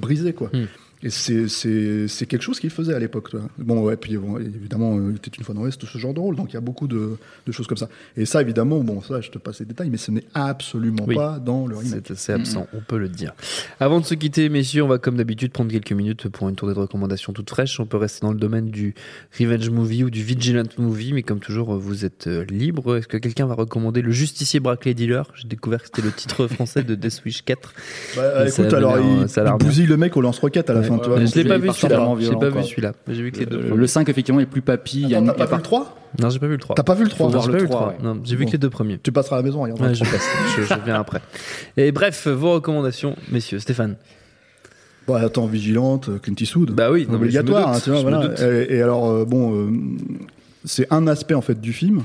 brisé, 0.00 0.32
quoi. 0.32 0.48
Hmm. 0.52 0.66
Et 1.02 1.08
c'est 1.10 2.26
quelque 2.26 2.42
chose 2.42 2.60
qu'il 2.60 2.70
faisait 2.70 2.92
à 2.94 2.98
l'époque. 2.98 3.30
Bon, 3.58 3.82
ouais, 3.84 3.96
puis 3.96 4.16
bon, 4.18 4.38
évidemment, 4.38 4.96
euh, 4.96 5.08
il 5.10 5.16
était 5.16 5.30
une 5.30 5.44
fois 5.44 5.54
dans 5.54 5.62
l'Ouest, 5.62 5.84
ce 5.84 5.98
genre 5.98 6.12
de 6.12 6.20
rôle, 6.20 6.36
donc 6.36 6.50
il 6.50 6.54
y 6.54 6.56
a 6.58 6.60
beaucoup 6.60 6.88
de, 6.88 7.16
de 7.46 7.52
choses 7.52 7.66
comme 7.66 7.78
ça. 7.78 7.88
Et 8.16 8.26
ça, 8.26 8.42
évidemment, 8.42 8.80
bon, 8.80 9.00
ça, 9.00 9.20
je 9.20 9.30
te 9.30 9.38
passe 9.38 9.60
les 9.60 9.66
détails, 9.66 9.88
mais 9.90 9.96
ce 9.96 10.10
n'est 10.10 10.24
absolument 10.34 11.04
Oui. 11.06 11.14
pas 11.14 11.38
dans 11.38 11.66
le 11.66 11.76
remake. 11.76 12.02
C'est 12.06 12.10
assez 12.12 12.32
absent, 12.32 12.66
on 12.74 12.80
peut 12.80 12.98
le 12.98 13.08
dire. 13.08 13.32
Avant 13.80 14.00
de 14.00 14.04
se 14.04 14.14
quitter, 14.14 14.48
messieurs, 14.50 14.82
on 14.82 14.88
va 14.88 14.98
comme 14.98 15.16
d'habitude 15.16 15.52
prendre 15.52 15.70
quelques 15.70 15.92
minutes 15.92 16.28
pour 16.28 16.48
une 16.48 16.54
tournée 16.54 16.74
de 16.74 16.80
recommandations 16.80 17.32
toutes 17.32 17.48
fraîches. 17.50 17.80
On 17.80 17.86
peut 17.86 17.96
rester 17.96 18.20
dans 18.26 18.32
le 18.32 18.38
domaine 18.38 18.70
du 18.70 18.94
revenge 19.38 19.70
movie 19.70 20.04
ou 20.04 20.10
du 20.10 20.22
vigilant 20.22 20.64
movie, 20.78 21.12
mais 21.14 21.22
comme 21.22 21.40
toujours, 21.40 21.76
vous 21.76 22.04
êtes 22.04 22.26
euh, 22.26 22.44
libre. 22.44 22.96
Est-ce 22.98 23.08
que 23.08 23.16
quelqu'un 23.16 23.46
va 23.46 23.54
recommander 23.54 24.02
Le 24.02 24.10
Justicier 24.10 24.60
Bracelet 24.60 24.94
Dealer? 24.94 25.30
J'ai 25.34 25.48
découvert 25.48 25.80
que 25.80 25.86
c'était 25.86 26.02
le 26.02 26.12
titre 26.12 26.46
français 26.54 26.82
de 26.82 26.94
Death 26.94 27.22
Wish 27.24 27.42
4. 27.44 27.72
Bah, 28.16 28.48
écoute, 28.48 28.72
alors, 28.74 28.98
il, 28.98 29.20
l'air 29.24 29.56
il 29.58 29.64
bousille 29.64 29.86
le 29.86 29.96
mec 29.96 30.16
au 30.16 30.20
lance-roquette 30.20 30.68
à 30.68 30.74
la 30.74 30.82
fin, 30.82 30.89
Ouais, 30.89 30.89
vois. 30.96 31.18
ouais, 31.18 31.26
je 31.26 31.34
l'ai 31.36 31.44
pas 31.44 31.58
vu 31.58 31.70
celui-là. 31.72 32.14
J'ai 32.20 32.36
pas 32.36 32.48
vu 32.50 32.62
celui-là. 32.64 32.92
J'ai 33.08 33.22
vu 33.22 33.32
que 33.32 33.38
les 33.40 33.46
deux. 33.46 33.56
Le, 33.58 33.62
premiers. 33.68 33.80
le 33.80 33.86
5, 33.86 34.08
effectivement, 34.08 34.40
est 34.40 34.46
plus 34.46 34.62
papy. 34.62 35.02
il 35.02 35.08
y 35.10 35.14
a 35.14 35.18
Attends, 35.18 35.26
une- 35.26 35.34
T'as 35.36 35.44
a 35.44 35.46
pas 35.46 35.56
vu 35.56 35.56
le 35.58 35.62
3 35.62 35.96
Non, 36.20 36.30
j'ai 36.30 36.38
pas 36.38 36.46
vu 36.46 36.52
le 36.52 36.58
3. 36.58 36.76
T'as 36.76 36.82
pas 36.82 36.94
vu 36.94 37.04
le 37.04 37.10
3 37.10 37.26
Faut 37.26 37.32
voir 37.32 37.42
J'ai 37.44 37.50
pas 37.52 37.56
vu 37.58 37.62
le 37.64 37.68
3, 37.68 37.80
3. 37.80 37.88
ouais. 37.92 37.96
Non, 38.02 38.20
j'ai 38.24 38.36
vu 38.36 38.44
Bon. 38.44 38.48
que 38.48 38.52
les 38.52 38.58
deux 38.58 38.70
premiers. 38.70 38.98
Tu 38.98 39.12
passeras 39.12 39.36
à 39.36 39.38
la 39.38 39.42
maison, 39.44 39.62
regarde. 39.62 39.80
Ouais, 39.80 39.94
je 39.94 40.00
passe. 40.04 40.28
je, 40.56 40.62
je 40.62 40.74
viens 40.84 40.94
après. 41.00 41.20
Et 41.76 41.92
bref, 41.92 42.26
vos 42.26 42.52
recommandations, 42.54 43.16
messieurs. 43.30 43.58
Stéphane. 43.58 43.96
Bon, 45.06 45.14
attends, 45.14 45.46
vigilante, 45.46 46.10
Clint 46.22 46.34
Eastwood. 46.38 46.70
Bah 46.72 46.90
oui, 46.92 47.06
obligatoire, 47.12 47.74
hein. 47.74 48.34
Et, 48.68 48.80
alors, 48.82 49.10
euh, 49.10 49.24
bon, 49.24 49.54
euh, 49.54 49.70
c'est 50.64 50.86
un 50.92 51.06
aspect 51.06 51.34
en 51.34 51.40
fait 51.40 51.60
du 51.60 51.72
film, 51.72 52.04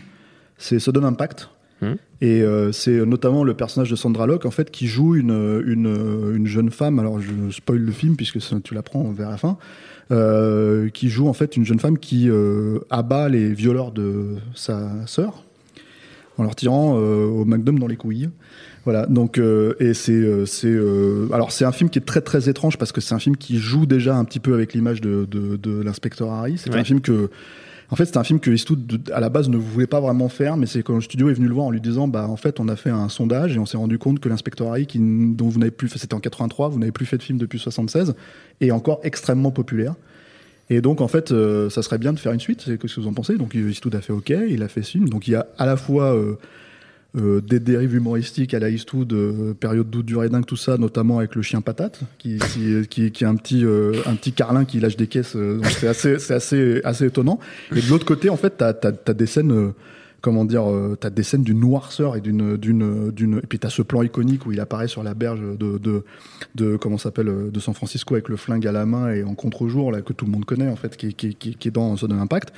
c'est 0.58 0.80
Sudden 0.80 1.04
Impact. 1.04 1.50
Hmm. 1.82 1.96
Et 2.22 2.42
euh, 2.42 2.72
c'est 2.72 3.06
notamment 3.06 3.44
le 3.44 3.54
personnage 3.54 3.90
de 3.92 3.96
Sandra 3.98 4.26
Locke 4.28 4.46
en 4.46 4.52
fait 4.52 4.72
qui 4.72 4.88
joue 4.88 5.16
une, 5.16 5.62
une, 5.66 6.34
une 6.36 6.48
jeune 6.48 6.72
femme. 6.72 7.00
Alors 7.00 7.20
je 7.20 7.32
spoil 7.52 7.80
le 7.80 7.92
film 7.92 8.16
puisque 8.16 8.40
ça, 8.42 8.56
tu 8.64 8.74
l'apprends 8.74 9.12
vers 9.12 9.30
la 9.30 9.38
fin. 9.38 9.58
euh, 10.12 10.90
qui 10.90 11.10
joue 11.10 11.28
en 11.28 11.34
fait 11.34 11.58
une 11.58 11.66
jeune 11.66 11.80
femme 11.80 11.98
qui 11.98 12.30
euh, 12.30 12.80
abat 12.90 13.28
les 13.28 13.52
violeurs 13.54 13.92
de 13.92 14.36
sa 14.54 14.92
sœur 15.08 15.44
en 16.38 16.44
leur 16.44 16.56
tirant 16.56 16.94
au 16.96 17.44
McDum 17.46 17.80
dans 17.80 17.88
les 17.88 17.96
couilles. 17.98 18.30
Voilà, 18.86 19.06
donc 19.08 19.40
et 19.80 19.94
c'est 19.94 20.46
c'est 20.46 20.78
alors 21.34 21.52
c'est 21.52 21.66
un 21.66 21.72
film 21.72 21.90
qui 21.90 21.98
est 22.00 22.04
très 22.06 22.22
très 22.22 22.50
étrange 22.50 22.78
parce 22.78 22.92
que 22.92 23.02
c'est 23.02 23.16
un 23.16 23.20
film 23.20 23.36
qui 23.36 23.58
joue 23.58 23.86
déjà 23.86 24.16
un 24.16 24.24
petit 24.26 24.40
peu 24.40 24.54
avec 24.54 24.74
l'image 24.74 25.02
de 25.02 25.26
de, 25.30 25.56
de 25.58 25.82
l'inspecteur 25.82 26.32
Harry. 26.32 26.58
C'est 26.58 26.70
Ouais. 26.72 26.80
un 26.80 26.84
film 26.84 27.02
que 27.02 27.30
en 27.92 27.96
fait, 27.96 28.06
c'est 28.06 28.18
un 28.18 28.24
film 28.24 28.40
que 28.40 28.50
Eastwood, 28.50 29.10
à 29.14 29.20
la 29.20 29.30
base, 29.30 29.50
ne 29.50 29.58
voulait 29.58 29.88
pas 29.88 30.00
vraiment 30.00 30.30
faire, 30.30 30.58
mais 30.58 30.66
c'est 30.66 30.82
quand 30.82 30.96
le 30.96 31.02
studio 31.02 31.30
est 31.30 31.34
venu 31.34 31.48
le 31.48 31.54
voir 31.54 31.68
en 31.68 31.72
lui 31.72 31.82
disant, 31.82 32.08
bah, 32.08 32.28
en 32.28 32.36
fait, 32.36 32.60
on 32.60 32.68
a 32.68 32.76
fait 32.76 32.90
un 32.90 33.10
sondage 33.10 33.56
et 33.56 33.60
on 33.60 33.66
s'est 33.66 33.78
rendu 33.78 34.00
compte 34.00 34.20
que 34.20 34.30
l'inspecteur 34.30 34.70
Harry, 34.70 34.88
qui, 34.88 35.00
dont 35.00 35.48
vous 35.48 35.60
n'avez 35.60 35.72
plus 35.72 35.88
fait, 35.88 36.00
c'était 36.00 36.16
en 36.16 36.20
83, 36.20 36.70
vous 36.70 36.80
n'avez 36.80 36.92
plus 36.92 37.06
fait 37.06 37.18
de 37.18 37.24
film 37.24 37.38
depuis 37.38 37.60
76, 37.60 38.16
est 38.62 38.72
encore 38.72 39.00
extrêmement 39.04 39.52
populaire. 39.52 39.96
Et 40.70 40.82
donc, 40.82 41.02
en 41.02 41.08
fait, 41.08 41.32
euh, 41.32 41.70
ça 41.70 41.84
serait 41.84 42.00
bien 42.00 42.12
de 42.12 42.20
faire 42.20 42.32
une 42.32 42.40
suite. 42.40 42.66
Qu'est-ce 42.66 42.96
que 42.96 43.02
vous 43.02 43.08
en 43.08 43.14
pensez 43.14 43.38
Donc, 43.38 43.54
Eastwood 43.54 43.94
a 43.94 44.02
fait 44.02 44.14
OK, 44.14 44.30
il 44.30 44.64
a 44.64 44.68
fait 44.68 44.82
ce 44.82 44.92
film. 44.92 45.10
Donc, 45.10 45.28
il 45.28 45.32
y 45.32 45.36
a 45.36 45.46
à 45.58 45.68
la 45.68 45.78
fois 45.78 46.16
euh, 46.16 46.38
euh, 47.16 47.42
des 47.42 47.60
dérives 47.60 47.96
humoristiques 47.96 48.54
à 48.54 48.60
la 48.60 48.70
Eastwood, 48.70 49.14
euh, 49.14 49.54
période 49.54 49.90
d'août 49.90 50.06
du 50.06 50.16
dingue, 50.16 50.46
tout 50.46 50.58
ça, 50.58 50.78
notamment 50.78 51.20
avec 51.20 51.36
le 51.36 51.42
chien 51.42 51.62
patate, 51.62 52.02
qui, 52.18 52.38
qui, 52.38 52.88
qui, 52.90 53.12
qui 53.12 53.24
est 53.24 53.28
un 53.28 53.36
petit, 53.36 53.66
euh, 53.66 53.94
un 54.06 54.16
petit 54.16 54.34
carlin 54.34 54.66
qui 54.66 54.80
lâche 54.80 54.98
des 54.98 55.08
caisses. 55.08 55.36
euh, 55.36 55.58
donc 55.58 55.68
c'est 55.68 55.88
assez, 55.88 56.20
c'est 56.20 56.34
assez, 56.34 56.82
assez 56.84 57.06
étonnant. 57.06 57.40
Et 57.76 57.82
de 57.82 57.90
l'autre 57.90 58.06
côté, 58.06 58.30
en 58.30 58.38
fait, 58.38 58.56
t'as, 58.58 58.74
t'as, 58.74 58.92
t'as 58.92 59.14
des 59.14 59.26
scènes. 59.28 59.52
euh, 59.52 59.72
Comment 60.22 60.44
dire, 60.44 60.68
euh, 60.68 60.98
t'as 61.00 61.12
des 61.12 61.22
scènes 61.22 61.44
d'une 61.44 61.60
noirceur 61.60 62.16
et 62.16 62.22
d'une, 62.22 62.58
d'une, 62.58 63.12
d'une, 63.12 63.38
et 63.38 63.48
puis 63.48 63.60
t'as 63.60 63.70
ce 63.70 63.84
plan 63.84 64.02
iconique 64.02 64.48
où 64.48 64.52
il 64.52 64.60
apparaît 64.60 64.88
sur 64.88 65.04
la 65.04 65.14
berge 65.14 65.40
de, 65.40 65.78
de, 65.78 66.04
de 66.56 66.78
comment 66.78 66.98
s'appelle, 66.98 67.28
euh, 67.28 67.52
de 67.52 67.60
San 67.60 67.76
Francisco 67.76 68.16
avec 68.16 68.28
le 68.28 68.36
flingue 68.36 68.66
à 68.66 68.72
la 68.72 68.88
main 68.88 69.14
et 69.14 69.24
en 69.24 69.36
contre-jour 69.36 69.92
là 69.92 70.02
que 70.02 70.14
tout 70.14 70.26
le 70.26 70.32
monde 70.32 70.44
connaît 70.46 70.68
en 70.68 70.78
fait, 70.78 70.98
qui, 70.98 71.14
qui, 71.14 71.36
qui, 71.36 71.54
qui 71.54 71.68
est 71.68 71.72
dans 71.72 71.96
Zone 71.96 72.14
Impact. 72.14 72.54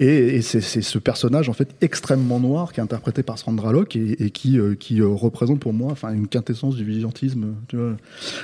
Et, 0.00 0.36
et 0.36 0.42
c'est 0.42 0.60
ce 0.60 0.98
personnage 0.98 1.48
en 1.48 1.52
fait 1.52 1.74
extrêmement 1.80 2.40
noir 2.40 2.72
qui 2.72 2.80
est 2.80 2.82
interprété 2.82 3.22
par 3.22 3.38
Sandra 3.38 3.70
Locke 3.72 3.94
et, 3.94 4.24
et 4.24 4.30
qui, 4.30 4.58
euh, 4.58 4.74
qui 4.74 5.00
euh, 5.00 5.06
représente 5.06 5.60
pour 5.60 5.72
moi 5.72 5.92
enfin 5.92 6.12
une 6.12 6.26
quintessence 6.26 6.74
du 6.74 6.84
vigilantisme. 6.84 7.54
Tu 7.68 7.76
vois. 7.76 7.96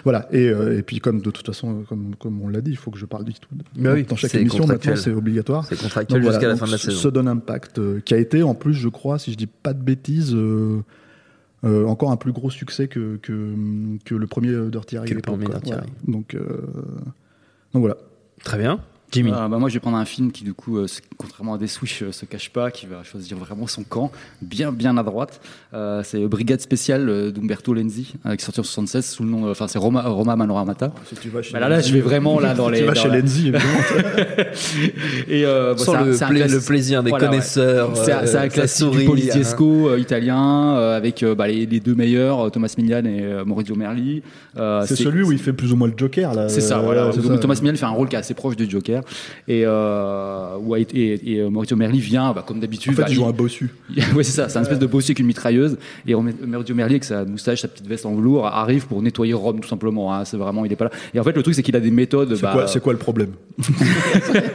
Voilà. 0.04 0.28
Et, 0.30 0.48
euh, 0.48 0.78
et 0.78 0.82
puis 0.82 1.00
comme 1.00 1.20
de 1.20 1.30
toute 1.30 1.46
façon, 1.46 1.82
comme, 1.88 2.14
comme 2.16 2.40
on 2.40 2.48
l'a 2.48 2.60
dit, 2.60 2.70
il 2.70 2.76
faut 2.76 2.90
que 2.92 2.98
je 2.98 3.06
parle 3.06 3.24
d'Eastwood. 3.24 3.62
Bah 3.76 3.94
oui, 3.94 4.04
dans 4.04 4.14
chaque 4.16 4.34
émission 4.36 4.66
maintenant, 4.66 4.94
c'est 4.96 5.12
obligatoire. 5.12 5.66
C'est 5.66 5.80
contractuel 5.80 6.22
Donc 6.22 6.30
jusqu'à 6.30 6.48
la 6.48 6.56
fin 6.56 6.66
de 6.66 6.70
la 6.72 6.78
ce- 6.78 6.90
saison. 6.92 7.00
Sudden 7.00 7.26
Impact, 7.26 7.78
euh, 7.80 8.00
qui 8.00 8.14
a 8.14 8.18
été 8.18 8.42
en 8.44 8.54
plus, 8.54 8.74
je 8.74 8.88
crois, 8.88 9.18
si 9.18 9.32
je 9.32 9.36
dis 9.36 9.46
pas 9.48 9.72
de 9.74 9.82
bêtises, 9.82 10.32
euh, 10.34 10.82
encore 11.64 12.10
un 12.12 12.16
plus 12.16 12.32
gros 12.32 12.50
succès 12.50 12.86
que, 12.88 13.16
que, 13.16 13.54
que 14.04 14.14
le 14.14 14.26
premier 14.26 14.70
Dirty 14.70 14.96
Harry. 14.96 15.08
Que 15.10 15.14
le 15.14 15.20
premier. 15.20 15.46
Dirty 15.46 15.66
Voilà. 15.70 15.82
Harry. 15.82 15.90
Donc, 16.06 16.34
euh, 16.34 16.40
donc 17.72 17.80
voilà. 17.80 17.96
Très 18.44 18.56
bien. 18.56 18.80
Jimmy. 19.12 19.32
Ah, 19.34 19.48
bah, 19.48 19.58
moi, 19.58 19.68
je 19.68 19.74
vais 19.74 19.80
prendre 19.80 19.96
un 19.96 20.04
film 20.04 20.30
qui, 20.32 20.44
du 20.44 20.54
coup, 20.54 20.78
euh, 20.78 20.86
contrairement 21.16 21.54
à 21.54 21.58
des 21.58 21.66
Switch, 21.66 22.02
euh, 22.02 22.12
se 22.12 22.24
cache 22.26 22.50
pas, 22.50 22.70
qui 22.70 22.86
va 22.86 23.02
choisir 23.02 23.36
vraiment 23.38 23.66
son 23.66 23.82
camp, 23.82 24.12
bien, 24.42 24.70
bien 24.72 24.96
à 24.96 25.02
droite. 25.02 25.40
Euh, 25.74 26.02
c'est 26.04 26.24
Brigade 26.26 26.60
spéciale 26.60 27.08
euh, 27.08 27.30
d'Umberto 27.30 27.74
Lenzi, 27.74 28.14
euh, 28.26 28.36
qui 28.36 28.42
est 28.42 28.44
sorti 28.44 28.60
en 28.60 28.64
76 28.64 29.04
sous 29.06 29.22
le 29.24 29.30
nom, 29.30 29.46
euh, 29.46 29.50
enfin, 29.50 29.66
c'est 29.68 29.78
Roma, 29.78 30.02
Roma 30.02 30.36
Manoramata. 30.36 30.92
Si 31.06 31.14
tu 31.16 31.28
vas 31.28 31.42
chez 31.42 31.52
Bah 31.52 31.60
là, 31.60 31.68
là, 31.68 31.80
je 31.80 31.92
vais 31.92 32.00
vraiment 32.00 32.38
là 32.40 32.54
dans 32.54 32.66
Si 32.66 32.72
les. 32.74 32.78
tu 32.80 32.84
vas 32.86 32.94
chez 32.94 33.08
la- 33.08 33.18
Lenzi. 33.20 33.52
Et 35.28 35.44
euh, 35.44 35.74
bon, 35.74 35.82
Sans 35.84 35.94
un- 35.94 36.04
le, 36.04 36.16
pla- 36.16 36.46
le 36.46 36.60
plaisir 36.60 37.02
des 37.02 37.10
Voilà, 37.10 37.24
ouais. 37.26 37.30
connaisseurs. 37.30 37.96
C'est 37.96 38.12
un- 38.12 38.26
c'est 38.26 38.36
euh, 38.36 38.42
un 38.42 38.48
classique 38.48 38.90
du 38.90 39.04
poliziesco 39.04 39.88
hein. 39.88 39.92
euh, 39.92 39.98
italien 39.98 40.74
euh, 40.76 40.96
avec 40.96 41.22
euh, 41.22 41.34
bah, 41.34 41.48
les, 41.48 41.66
les 41.66 41.80
deux 41.80 41.94
meilleurs, 41.94 42.46
euh, 42.46 42.50
Thomas 42.50 42.72
Milian 42.78 43.04
et 43.04 43.22
euh, 43.22 43.44
Maurizio 43.44 43.74
Merli. 43.74 44.22
Euh, 44.56 44.84
c'est 44.86 44.96
celui 44.96 45.22
où 45.22 45.32
il 45.32 45.38
fait 45.38 45.52
plus 45.52 45.72
ou 45.72 45.76
moins 45.76 45.88
le 45.88 45.94
Joker. 45.96 46.34
là. 46.34 46.48
c'est 46.48 46.60
ça, 46.60 46.78
voilà. 46.78 47.10
Thomas 47.40 47.58
Milian 47.62 47.74
fait 47.76 47.84
un 47.84 47.90
rôle 47.90 48.08
qui 48.08 48.16
est 48.16 48.18
assez 48.18 48.34
proche 48.34 48.56
du 48.56 48.68
Joker. 48.68 48.99
Et, 49.48 49.62
euh, 49.66 50.56
et, 50.76 51.32
et, 51.34 51.40
euh, 51.40 51.50
Maurizio 51.50 51.76
Merli 51.76 52.00
vient, 52.00 52.32
bah, 52.32 52.44
comme 52.46 52.60
d'habitude. 52.60 52.92
En 52.92 52.96
fait, 52.96 53.02
bah, 53.02 53.08
il 53.10 53.14
joue 53.14 53.26
un 53.26 53.32
bossu. 53.32 53.70
ouais, 54.14 54.22
c'est 54.24 54.32
ça, 54.32 54.48
c'est 54.48 54.58
un 54.58 54.62
espèce 54.62 54.78
de 54.78 54.86
bossu 54.86 55.10
avec 55.10 55.18
une 55.20 55.26
mitrailleuse. 55.26 55.78
Et 56.06 56.14
Maurizio 56.14 56.74
Merli, 56.74 56.94
avec 56.94 57.04
sa 57.04 57.24
moustache, 57.24 57.60
sa 57.62 57.68
petite 57.68 57.86
veste 57.86 58.06
en 58.06 58.14
velours, 58.14 58.46
arrive 58.46 58.86
pour 58.86 59.02
nettoyer 59.02 59.32
Rome, 59.34 59.60
tout 59.60 59.68
simplement. 59.68 60.14
hein. 60.14 60.24
C'est 60.24 60.36
vraiment, 60.36 60.64
il 60.64 60.72
est 60.72 60.76
pas 60.76 60.84
là. 60.86 60.90
Et 61.14 61.20
en 61.20 61.24
fait, 61.24 61.32
le 61.36 61.42
truc, 61.42 61.54
c'est 61.54 61.62
qu'il 61.62 61.76
a 61.76 61.80
des 61.80 61.90
méthodes. 61.90 62.34
C'est 62.36 62.42
bah, 62.42 62.52
quoi, 62.52 62.66
c'est 62.66 62.80
quoi 62.80 62.92
le 62.92 62.98
problème? 62.98 63.30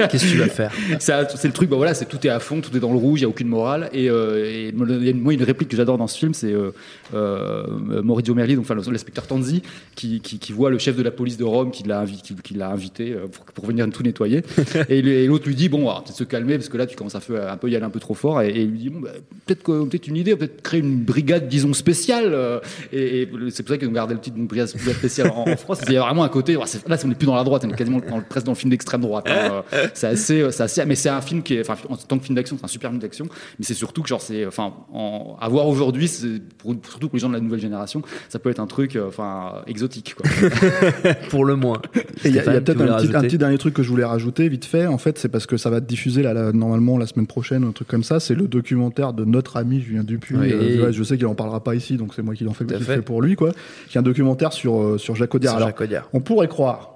Qu'est-ce 0.10 0.26
que 0.26 0.32
tu 0.32 0.38
vas 0.38 0.48
faire? 0.48 0.72
Ça, 1.00 1.28
c'est 1.30 1.48
le 1.48 1.54
truc, 1.54 1.70
bah 1.70 1.78
voilà, 1.78 1.94
c'est 1.94 2.06
tout 2.06 2.26
est 2.26 2.30
à 2.30 2.40
fond, 2.40 2.62
tout 2.62 2.76
est 2.76 2.80
dans 2.80 2.92
le 2.92 2.98
rouge, 2.98 3.20
il 3.20 3.24
y 3.24 3.26
a 3.26 3.30
aucune 3.30 3.48
morale. 3.48 3.90
Et, 3.94 4.10
euh, 4.10 4.46
et 4.46 4.70
il 4.76 5.04
y 5.04 5.08
a 5.08 5.12
une- 5.12 5.22
moi 5.22 5.34
une 5.34 5.44
réplique 5.44 5.70
que 5.70 5.78
j'adore 5.78 5.98
dans 5.98 6.08
ce 6.08 6.18
film, 6.18 6.34
c'est 6.34 6.52
euh, 6.54 6.72
euh, 7.14 8.02
Maurizio 8.04 8.34
Merli, 8.34 8.56
donc 8.56 8.66
enfin 8.70 8.76
l'inspecteur 8.76 9.28
Tanzi, 9.28 9.62
qui, 9.96 10.20
qui, 10.22 10.40
qui 10.40 10.52
voit 10.54 10.70
le 10.70 10.78
chef 10.78 10.96
de 10.96 11.04
la 11.04 11.12
police 11.12 11.38
de 11.38 11.44
Rome 11.44 11.72
qui 11.72 11.84
l'a 11.84 12.04
invi- 12.04 12.22
qui, 12.22 12.36
qui 12.36 12.54
l'a 12.54 12.70
invité 12.70 13.16
pour, 13.32 13.46
pour 13.46 13.66
venir 13.66 13.88
tout 13.90 14.04
nettoyer. 14.04 14.35
et 14.90 15.26
l'autre 15.28 15.48
lui 15.48 15.56
dit 15.56 15.70
bon, 15.70 15.82
alors, 15.90 16.04
peut-être 16.04 16.16
se 16.18 16.24
calmer 16.24 16.56
parce 16.56 16.70
que 16.70 16.78
là 16.78 16.86
tu 16.86 16.96
commences 16.96 17.16
à 17.16 17.20
faire- 17.20 17.52
un 17.52 17.58
peu 17.58 17.70
y 17.70 17.76
aller 17.76 17.86
un 17.86 17.90
peu 17.90 18.00
trop 18.00 18.14
fort. 18.14 18.42
Et, 18.42 18.50
et 18.50 18.62
il 18.62 18.70
lui 18.72 18.78
dit 18.80 18.90
bon, 18.90 19.00
bah, 19.02 19.10
peut-être 19.46 19.64
que- 19.64 19.86
peut-être 19.86 20.08
une 20.08 20.18
idée, 20.18 20.36
peut-être 20.36 20.62
créer 20.62 20.80
une 20.82 21.04
brigade, 21.04 21.48
disons 21.48 21.74
spéciale. 21.74 22.34
euh, 22.34 22.60
et, 22.92 23.22
et 23.24 23.30
c'est 23.50 23.64
pour 23.64 23.72
ça 23.74 23.78
qu'ils 23.78 23.88
ont 23.88 23.92
gardé 23.92 24.14
le 24.14 24.20
titre 24.20 24.36
d'une 24.36 24.48
brigade 24.48 24.68
spéciale 24.68 25.32
en, 25.36 25.50
en 25.50 25.56
France. 25.58 25.82
Il 25.88 25.94
y 25.94 25.98
a 25.98 26.02
vraiment 26.02 26.24
un 26.24 26.30
côté, 26.30 26.54
là 26.54 26.62
on 27.04 27.08
n'est 27.08 27.16
plus 27.16 27.26
dans 27.26 27.36
la 27.36 27.44
droite, 27.44 27.64
on 27.66 27.70
est 27.70 27.76
quasiment 27.76 28.00
dans, 28.08 28.18
le- 28.18 28.24
presque 28.24 28.46
dans 28.46 28.52
le 28.54 28.58
film 28.58 28.70
d'extrême 28.72 29.02
droite. 29.02 29.26
hein. 29.30 29.64
C'est 29.94 30.08
assez, 30.08 30.42
euh, 30.42 30.52
c'est 30.52 30.64
assez, 30.64 30.86
mais 30.86 30.96
c'est 30.96 31.10
un 31.10 31.22
film 31.22 31.42
qui 31.44 31.56
est, 31.56 31.62
enfin, 31.70 31.76
en 31.90 31.96
tant 31.96 32.18
que 32.18 32.24
film 32.26 32.36
d'action, 32.36 32.58
c'est 32.58 32.66
un 32.66 32.68
super 32.68 32.90
film 32.90 33.02
d'action, 33.02 33.26
mais 33.60 33.66
c'est 33.66 33.74
surtout 33.74 34.02
que 34.02 34.08
genre 34.10 34.22
c'est, 34.22 34.46
enfin, 34.46 34.74
en, 34.94 35.38
à 35.40 35.48
voir 35.50 35.68
aujourd'hui, 35.68 36.08
c'est 36.08 36.42
pour, 36.58 36.76
surtout 36.90 37.08
pour 37.10 37.16
les 37.16 37.20
gens 37.22 37.30
de 37.30 37.34
la 37.34 37.40
nouvelle 37.40 37.60
génération, 37.60 38.02
ça 38.30 38.40
peut 38.40 38.50
être 38.50 38.60
un 38.60 38.68
truc, 38.68 38.96
euh, 38.96 39.08
enfin, 39.08 39.62
exotique, 39.68 40.16
quoi. 40.16 40.30
Pour 41.30 41.46
le 41.46 41.56
moins. 41.56 41.82
Il 42.24 42.34
y 42.36 42.40
a, 42.40 42.44
peut-être 42.44 42.70
un, 42.70 42.74
petit- 42.74 42.82
un 42.90 42.94
rajouter 42.94 43.20
petit 43.28 43.38
dernier 43.38 43.58
truc 43.58 43.74
que 43.74 43.84
je 43.84 43.90
voulais 43.90 44.04
rajouter 44.06 44.25
vite 44.38 44.66
fait. 44.66 44.88
En 44.88 44.98
fait, 44.98 45.18
c'est 45.18 45.30
parce 45.30 45.46
que 45.46 45.58
ça 45.58 45.70
va 45.70 45.78
être 45.78 45.86
diffusé 45.86 46.24
là, 46.24 46.34
là, 46.34 46.52
normalement 46.52 46.98
la 46.98 47.08
semaine 47.08 47.28
prochaine, 47.28 47.64
un 47.64 47.72
truc 47.72 47.88
comme 47.88 48.04
ça. 48.04 48.20
C'est 48.20 48.36
le 48.36 48.48
documentaire 48.48 49.14
de 49.14 49.26
notre 49.26 49.58
ami 49.58 49.82
Julien 49.82 50.04
Dupuis. 50.04 50.36
Oui. 50.36 50.52
Euh, 50.52 50.92
je 50.92 51.04
sais 51.04 51.18
qu'il 51.18 51.28
en 51.28 51.36
parlera 51.36 51.64
pas 51.64 51.76
ici, 51.76 51.98
donc 51.98 52.14
c'est 52.14 52.22
moi 52.22 52.36
qui 52.36 52.44
l'en 52.44 52.54
fais, 52.54 52.66
fait. 52.66 53.02
pour 53.02 53.22
lui, 53.22 53.36
quoi. 53.36 53.52
Qui 53.90 53.98
est 53.98 54.00
un 54.00 54.04
documentaire 54.04 54.54
sur 54.54 54.82
euh, 54.82 54.98
sur 54.98 55.16
Jacques 55.16 55.36
Audiard. 55.36 55.56
Alors, 55.56 55.70
Jacques 55.70 55.82
Audiard. 55.82 56.10
on 56.14 56.20
pourrait 56.20 56.48
croire 56.48 56.96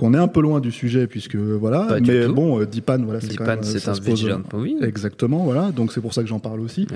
qu'on 0.00 0.14
est 0.14 0.18
un 0.18 0.28
peu 0.28 0.40
loin 0.40 0.60
du 0.60 0.72
sujet 0.72 1.06
puisque 1.06 1.36
voilà, 1.36 1.82
Pas 1.82 2.00
mais 2.00 2.26
bon, 2.26 2.58
euh, 2.58 2.64
Dipan, 2.64 3.02
voilà, 3.04 3.20
c'est 3.20 3.78
ça 3.78 3.90
un 3.90 4.00
vigilant, 4.00 4.40
oui. 4.54 4.78
Exactement, 4.80 5.44
voilà. 5.44 5.72
Donc 5.72 5.92
c'est 5.92 6.00
pour 6.00 6.14
ça 6.14 6.22
que 6.22 6.28
j'en 6.28 6.38
parle 6.38 6.60
aussi. 6.60 6.86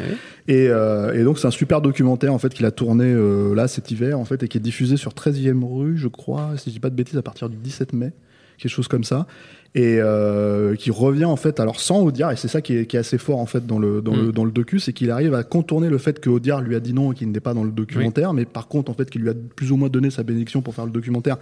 Et, 0.48 0.68
euh, 0.70 1.12
et 1.12 1.22
donc 1.22 1.38
c'est 1.38 1.46
un 1.46 1.50
super 1.50 1.82
documentaire 1.82 2.32
en 2.32 2.38
fait 2.38 2.54
qu'il 2.54 2.64
a 2.64 2.70
tourné 2.70 3.04
euh, 3.04 3.54
là 3.54 3.68
cet 3.68 3.90
hiver 3.90 4.18
en 4.18 4.24
fait 4.24 4.42
et 4.42 4.48
qui 4.48 4.56
est 4.56 4.60
diffusé 4.60 4.96
sur 4.96 5.12
13e 5.12 5.62
rue, 5.64 5.98
je 5.98 6.08
crois, 6.08 6.52
si 6.56 6.70
je 6.70 6.74
dis 6.76 6.80
pas 6.80 6.88
de 6.88 6.94
bêtises, 6.94 7.18
à 7.18 7.22
partir 7.22 7.50
du 7.50 7.58
17 7.58 7.92
mai, 7.92 8.14
quelque 8.56 8.72
chose 8.72 8.88
comme 8.88 9.04
ça, 9.04 9.26
et 9.76 9.98
euh, 9.98 10.76
qui 10.76 10.92
revient 10.92 11.24
en 11.24 11.34
fait 11.34 11.58
alors 11.58 11.80
sans 11.80 12.02
Audiard 12.02 12.30
et 12.30 12.36
c'est 12.36 12.46
ça 12.46 12.62
qui 12.62 12.76
est, 12.76 12.86
qui 12.86 12.94
est 12.94 13.00
assez 13.00 13.18
fort 13.18 13.40
en 13.40 13.46
fait 13.46 13.66
dans 13.66 13.80
le 13.80 14.00
dans 14.02 14.12
Mm. 14.14 14.26
le 14.26 14.32
dans 14.32 14.44
le 14.44 14.52
docu, 14.52 14.78
c'est 14.78 14.92
qu'il 14.92 15.10
arrive 15.10 15.34
à 15.34 15.42
contourner 15.42 15.88
le 15.88 15.98
fait 15.98 16.20
que 16.20 16.30
Audiard 16.30 16.60
lui 16.60 16.76
a 16.76 16.80
dit 16.80 16.92
non 16.92 17.10
et 17.12 17.14
qu'il 17.16 17.26
n'était 17.26 17.40
pas 17.40 17.54
dans 17.54 17.64
le 17.64 17.72
documentaire, 17.72 18.32
mais 18.34 18.44
par 18.44 18.68
contre 18.68 18.90
en 18.90 18.94
fait 18.94 19.10
qu'il 19.10 19.22
lui 19.22 19.30
a 19.30 19.34
plus 19.56 19.72
ou 19.72 19.76
moins 19.76 19.88
donné 19.88 20.10
sa 20.10 20.22
bénédiction 20.22 20.62
pour 20.62 20.74
faire 20.74 20.86
le 20.86 20.92
documentaire 20.92 21.38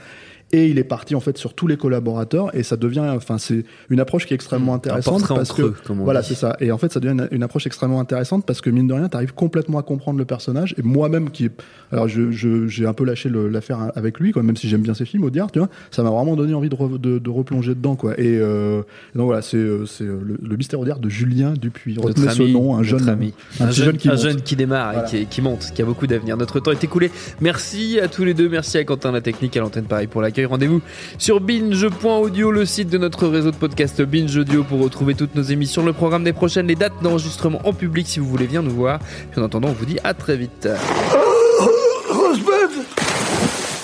et 0.53 0.67
il 0.69 0.79
est 0.79 0.85
parti 0.85 1.15
en 1.15 1.21
fait 1.21 1.39
sur 1.39 1.55
tous 1.55 1.67
les 1.67 1.77
collaborateurs 1.77 2.55
et 2.55 2.63
ça 2.63 2.77
devient 2.77 3.05
enfin 3.17 3.39
c'est 3.39 3.65
une 3.91 4.01
approche 4.01 4.27
qui 4.27 4.35
est 4.35 4.37
extrêmement 4.37 4.73
Mm. 4.73 4.75
Un 4.75 4.77
intéressante 4.77 5.27
parce 5.29 5.49
creux, 5.51 5.71
que 5.71 5.87
comme 5.87 6.01
on 6.01 6.05
voilà 6.05 6.23
c'est 6.23 6.35
ça 6.35 6.57
et 6.61 6.71
en 6.73 6.79
fait 6.79 6.93
ça 6.93 7.01
devient 7.01 7.13
une, 7.15 7.29
une 7.31 7.43
approche 7.43 7.67
extrêmement 7.67 8.01
intéressante 8.01 8.45
parce 8.47 8.61
que 8.61 8.71
mine 8.71 8.87
de 8.87 8.95
rien 8.95 9.09
tu 9.09 9.17
arrives 9.17 9.35
complètement 9.35 9.79
à 9.79 9.83
comprendre 9.83 10.19
le 10.19 10.25
personnage 10.25 10.75
et 10.79 10.83
moi-même 10.83 11.31
qui 11.31 11.49
alors 11.91 12.07
je 12.09 12.31
je- 12.31 12.67
j'ai 12.69 12.87
un 12.87 12.93
peu 12.93 13.05
lâché 13.05 13.31
l'affaire 13.31 13.91
avec 13.97 14.21
lui 14.21 14.33
quoi 14.33 14.43
même 14.43 14.57
si 14.57 14.69
j'aime 14.69 14.83
bien 14.83 14.95
ses 14.95 15.05
films 15.05 15.25
Audiard 15.25 15.51
tu 15.51 15.59
vois 15.59 15.69
ça 15.91 16.03
m'a 16.03 16.11
vraiment 16.11 16.37
donné 16.37 16.55
envie 16.55 16.69
de, 16.69 16.77
re- 16.77 16.99
de, 17.01 17.19
de 17.19 17.31
replonger 17.31 17.75
dedans 17.75 17.97
quoi 17.97 18.13
et 18.21 18.39
euh, 18.39 18.83
donc 19.15 19.27
voilà 19.27 19.43
c'est 19.43 19.57
euh, 19.57 19.87
c'est 19.87 20.05
euh, 20.05 20.21
le, 20.25 20.39
le 20.43 20.57
mystère 20.57 20.81
Audiard 20.81 20.99
de 20.99 21.09
Julien 21.09 21.55
Dupuis 21.55 21.97
retenez 21.99 22.29
ce 22.29 22.43
ami, 22.43 22.53
nom 22.53 22.77
un 22.77 22.83
jeune 22.83 23.09
ami. 23.09 23.33
un, 23.61 23.71
jeune, 23.71 23.85
jeune 23.87 23.97
qui 23.97 24.09
un 24.09 24.13
monte. 24.13 24.21
jeune 24.23 24.43
qui 24.43 24.57
démarre 24.57 24.93
Voilà. 24.93 25.09
et 25.09 25.11
qui, 25.11 25.27
qui 25.27 25.43
monte, 25.43 25.71
qui 25.75 25.81
a 25.83 25.85
beaucoup 25.85 26.07
d'avenir. 26.07 26.37
Notre 26.37 26.61
temps 26.61 26.71
est 26.73 26.83
écoulé. 26.85 27.11
Merci 27.41 27.99
à 28.01 28.09
tous 28.09 28.25
les 28.25 28.35
deux. 28.35 28.49
Merci 28.49 28.79
à 28.79 28.85
Quentin 28.85 29.13
la 29.13 29.21
technique, 29.21 29.57
à 29.57 29.61
l'antenne 29.61 29.85
pareil 29.85 30.07
pour 30.07 30.21
l'accueil. 30.23 30.42
Rendez-vous 30.47 30.81
sur 31.19 31.41
binge.audio, 31.41 32.51
le 32.51 32.65
site 32.65 32.89
de 32.89 32.99
notre 32.99 33.27
réseau 33.29 33.51
de 33.51 33.57
podcast 33.57 34.03
Binge 34.03 34.37
Audio 34.37 34.65
pour 34.65 34.81
retrouver 34.81 35.15
toutes 35.15 35.35
nos 35.35 35.43
émissions, 35.43 35.85
le 35.85 35.93
programme 35.93 36.25
des 36.25 36.33
prochaines, 36.33 36.67
les 36.67 36.75
dates 36.75 37.03
d'enregistrement 37.03 37.61
en 37.65 37.73
public 37.73 38.07
si 38.07 38.21
vous 38.21 38.27
voulez 38.27 38.47
bien 38.47 38.63
nous 38.63 38.71
voir. 38.71 38.99
Puis 39.31 39.41
en 39.41 39.45
attendant, 39.45 39.69
on 39.69 39.73
vous 39.73 39.87
dit 39.87 39.99
à 40.05 40.15
très 40.15 40.37
vite. 40.37 40.69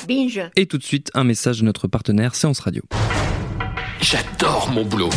Binge. 0.08 0.40
Et 0.56 0.66
tout 0.66 0.78
de 0.78 0.82
suite, 0.82 1.10
un 1.14 1.24
message 1.24 1.60
de 1.60 1.64
notre 1.64 1.86
partenaire 1.86 2.34
Séance 2.34 2.60
Radio. 2.60 2.82
J'adore 4.00 4.70
mon 4.72 4.84
boulot. 4.84 5.10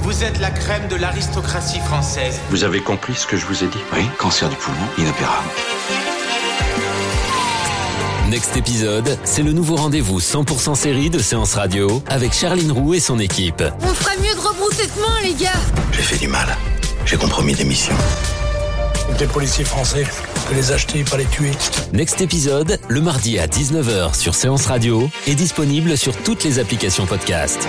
Vous 0.00 0.22
êtes 0.22 0.38
la 0.40 0.50
crème 0.50 0.86
de 0.88 0.96
l'aristocratie 0.96 1.80
française. 1.80 2.38
Vous 2.50 2.64
avez 2.64 2.80
compris 2.80 3.14
ce 3.14 3.26
que 3.26 3.38
je 3.38 3.46
vous 3.46 3.64
ai 3.64 3.68
dit? 3.68 3.78
Oui, 3.94 4.02
cancer 4.18 4.50
du 4.50 4.56
poumon, 4.56 4.86
inopérable. 4.98 5.48
Next 8.30 8.56
épisode, 8.56 9.18
c'est 9.24 9.42
le 9.42 9.52
nouveau 9.52 9.76
rendez-vous 9.76 10.18
100% 10.18 10.74
série 10.74 11.10
de 11.10 11.18
Séance 11.18 11.54
Radio 11.54 12.02
avec 12.08 12.32
Charline 12.32 12.72
Roux 12.72 12.94
et 12.94 13.00
son 13.00 13.18
équipe. 13.18 13.62
On 13.80 13.94
ferait 13.94 14.16
mieux 14.16 14.34
de 14.34 14.40
rebrousser 14.40 14.84
chemin, 14.88 15.20
les 15.22 15.34
gars 15.34 15.50
J'ai 15.92 16.02
fait 16.02 16.18
du 16.18 16.28
mal. 16.28 16.56
J'ai 17.04 17.16
compromis 17.16 17.54
des 17.54 17.64
missions. 17.64 17.94
Des 19.18 19.26
policiers 19.26 19.64
français, 19.64 20.04
que 20.48 20.54
les 20.54 20.72
acheter, 20.72 21.04
pas 21.04 21.18
les 21.18 21.26
tuer. 21.26 21.50
Next 21.92 22.20
épisode, 22.22 22.78
le 22.88 23.00
mardi 23.02 23.38
à 23.38 23.46
19h 23.46 24.14
sur 24.14 24.34
Séance 24.34 24.66
Radio, 24.66 25.08
est 25.26 25.34
disponible 25.34 25.96
sur 25.98 26.16
toutes 26.16 26.44
les 26.44 26.58
applications 26.58 27.06
podcast. 27.06 27.68